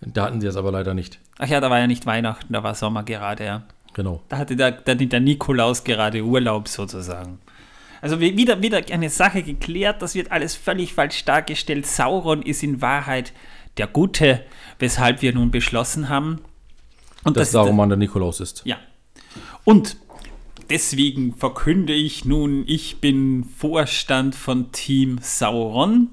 [0.00, 1.18] Da hatten sie es aber leider nicht.
[1.38, 3.62] Ach ja, da war ja nicht Weihnachten, da war Sommer gerade, ja.
[3.94, 4.22] Genau.
[4.28, 7.38] Da hatte der, der, der Nikolaus gerade Urlaub sozusagen.
[8.00, 11.86] Also wie- wieder, wieder eine Sache geklärt, das wird alles völlig falsch dargestellt.
[11.86, 13.32] Sauron ist in Wahrheit
[13.76, 14.44] der Gute,
[14.78, 16.40] weshalb wir nun beschlossen haben.
[17.24, 18.62] Und Dass das- Saruman der Nikolaus ist.
[18.64, 18.78] Ja.
[19.64, 19.96] Und
[20.70, 26.08] deswegen verkünde ich nun, ich bin Vorstand von Team Sauron.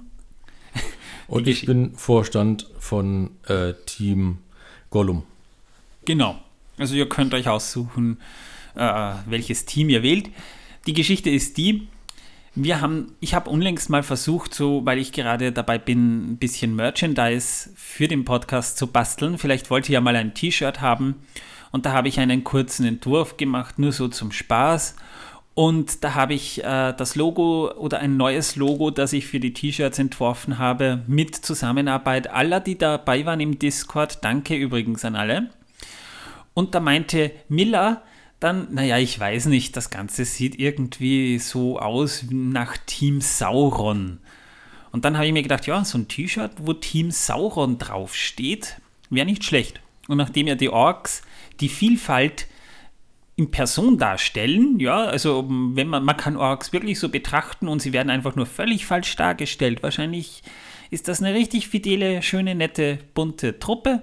[1.30, 4.40] Und ich bin Vorstand von äh, Team
[4.90, 5.24] Gollum.
[6.06, 6.40] Genau.
[6.78, 8.20] Also ihr könnt euch aussuchen,
[8.76, 10.30] äh, welches Team ihr wählt.
[10.86, 11.88] Die Geschichte ist die,
[12.60, 16.76] wir haben, ich habe unlängst mal versucht, so, weil ich gerade dabei bin, ein bisschen
[16.76, 19.38] Merchandise für den Podcast zu basteln.
[19.38, 21.16] Vielleicht wollt ihr ja mal ein T-Shirt haben.
[21.72, 24.96] Und da habe ich einen kurzen Entwurf gemacht, nur so zum Spaß.
[25.54, 29.54] Und da habe ich äh, das Logo oder ein neues Logo, das ich für die
[29.54, 34.24] T-Shirts entworfen habe, mit Zusammenarbeit aller, die dabei waren im Discord.
[34.24, 35.50] Danke übrigens an alle.
[36.58, 38.02] Und da meinte Miller
[38.40, 44.18] dann, naja, ich weiß nicht, das Ganze sieht irgendwie so aus nach Team Sauron.
[44.92, 48.78] Und dann habe ich mir gedacht, ja, so ein T-Shirt, wo Team Sauron draufsteht,
[49.12, 49.82] wäre nicht schlecht.
[50.08, 51.22] Und nachdem ja die Orks
[51.60, 52.48] die Vielfalt
[53.36, 54.80] in Person darstellen.
[54.80, 58.48] Ja, also wenn man, man kann Orks wirklich so betrachten und sie werden einfach nur
[58.48, 59.84] völlig falsch dargestellt.
[59.84, 60.42] Wahrscheinlich
[60.90, 64.02] ist das eine richtig fidele, schöne, nette, bunte Truppe.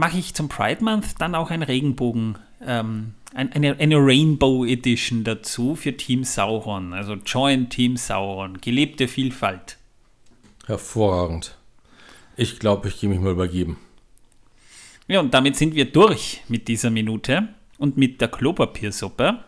[0.00, 5.74] Mache ich zum Pride Month dann auch ein Regenbogen, ähm, eine, eine Rainbow Edition dazu
[5.74, 6.94] für Team Sauron.
[6.94, 8.62] Also Join Team Sauron.
[8.62, 9.76] Gelebte Vielfalt.
[10.64, 11.58] Hervorragend.
[12.34, 13.76] Ich glaube, ich gehe mich mal übergeben.
[15.06, 19.44] Ja, und damit sind wir durch mit dieser Minute und mit der Klopapiersuppe.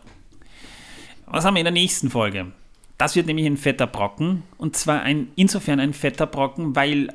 [1.25, 2.51] Was haben wir in der nächsten Folge?
[2.99, 4.43] Das wird nämlich ein fetter Brocken.
[4.59, 7.09] Und zwar ein, insofern ein fetter Brocken, weil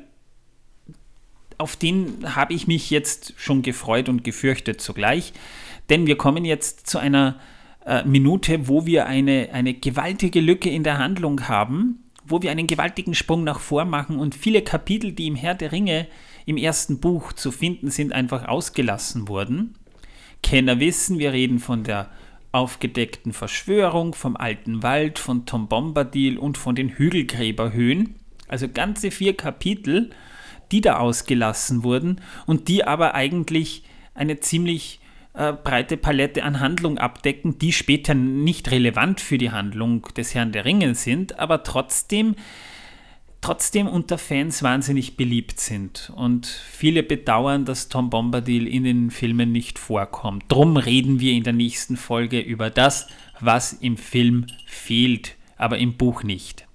[1.59, 5.33] auf den habe ich mich jetzt schon gefreut und gefürchtet zugleich.
[5.89, 7.39] Denn wir kommen jetzt zu einer
[7.85, 12.67] äh, Minute, wo wir eine, eine gewaltige Lücke in der Handlung haben, wo wir einen
[12.67, 16.07] gewaltigen Sprung nach vor machen und viele Kapitel, die im Herr der Ringe
[16.45, 19.75] im ersten Buch zu finden sind, einfach ausgelassen wurden.
[20.41, 22.09] Kenner wissen, wir reden von der
[22.51, 28.15] aufgedeckten Verschwörung, vom alten Wald, von Tom Bombadil und von den Hügelgräberhöhen.
[28.47, 30.11] Also ganze vier Kapitel,
[30.71, 34.99] die da ausgelassen wurden und die aber eigentlich eine ziemlich
[35.33, 40.51] äh, breite Palette an Handlung abdecken, die später nicht relevant für die Handlung des Herrn
[40.51, 42.35] der Ringe sind, aber trotzdem
[43.41, 46.11] trotzdem unter Fans wahnsinnig beliebt sind.
[46.15, 50.45] Und viele bedauern, dass Tom Bombadil in den Filmen nicht vorkommt.
[50.49, 53.07] Drum reden wir in der nächsten Folge über das,
[53.39, 56.65] was im Film fehlt, aber im Buch nicht.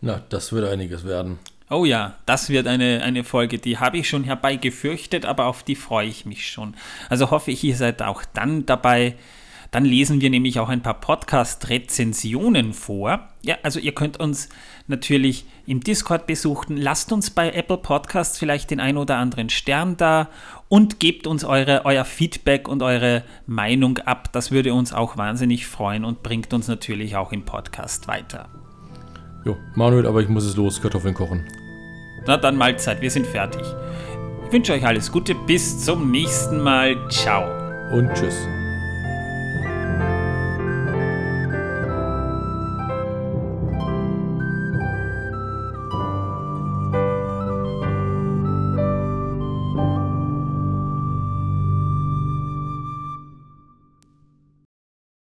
[0.00, 1.38] Na, das wird einiges werden.
[1.70, 5.76] Oh ja, das wird eine, eine Folge, die habe ich schon herbeigefürchtet, aber auf die
[5.76, 6.74] freue ich mich schon.
[7.08, 9.16] Also hoffe ich, ihr seid auch dann dabei.
[9.70, 13.28] Dann lesen wir nämlich auch ein paar Podcast-Rezensionen vor.
[13.42, 14.48] Ja, also ihr könnt uns
[14.86, 16.76] natürlich im Discord besuchen.
[16.76, 20.28] Lasst uns bei Apple Podcasts vielleicht den ein oder anderen Stern da
[20.68, 24.28] und gebt uns eure, euer Feedback und eure Meinung ab.
[24.32, 28.63] Das würde uns auch wahnsinnig freuen und bringt uns natürlich auch im Podcast weiter.
[29.44, 31.44] Jo, Manuel, aber ich muss es los, Kartoffeln kochen.
[32.26, 33.62] Na dann Mahlzeit, wir sind fertig.
[34.46, 36.96] Ich wünsche euch alles Gute, bis zum nächsten Mal.
[37.10, 37.44] Ciao.
[37.92, 38.36] Und tschüss.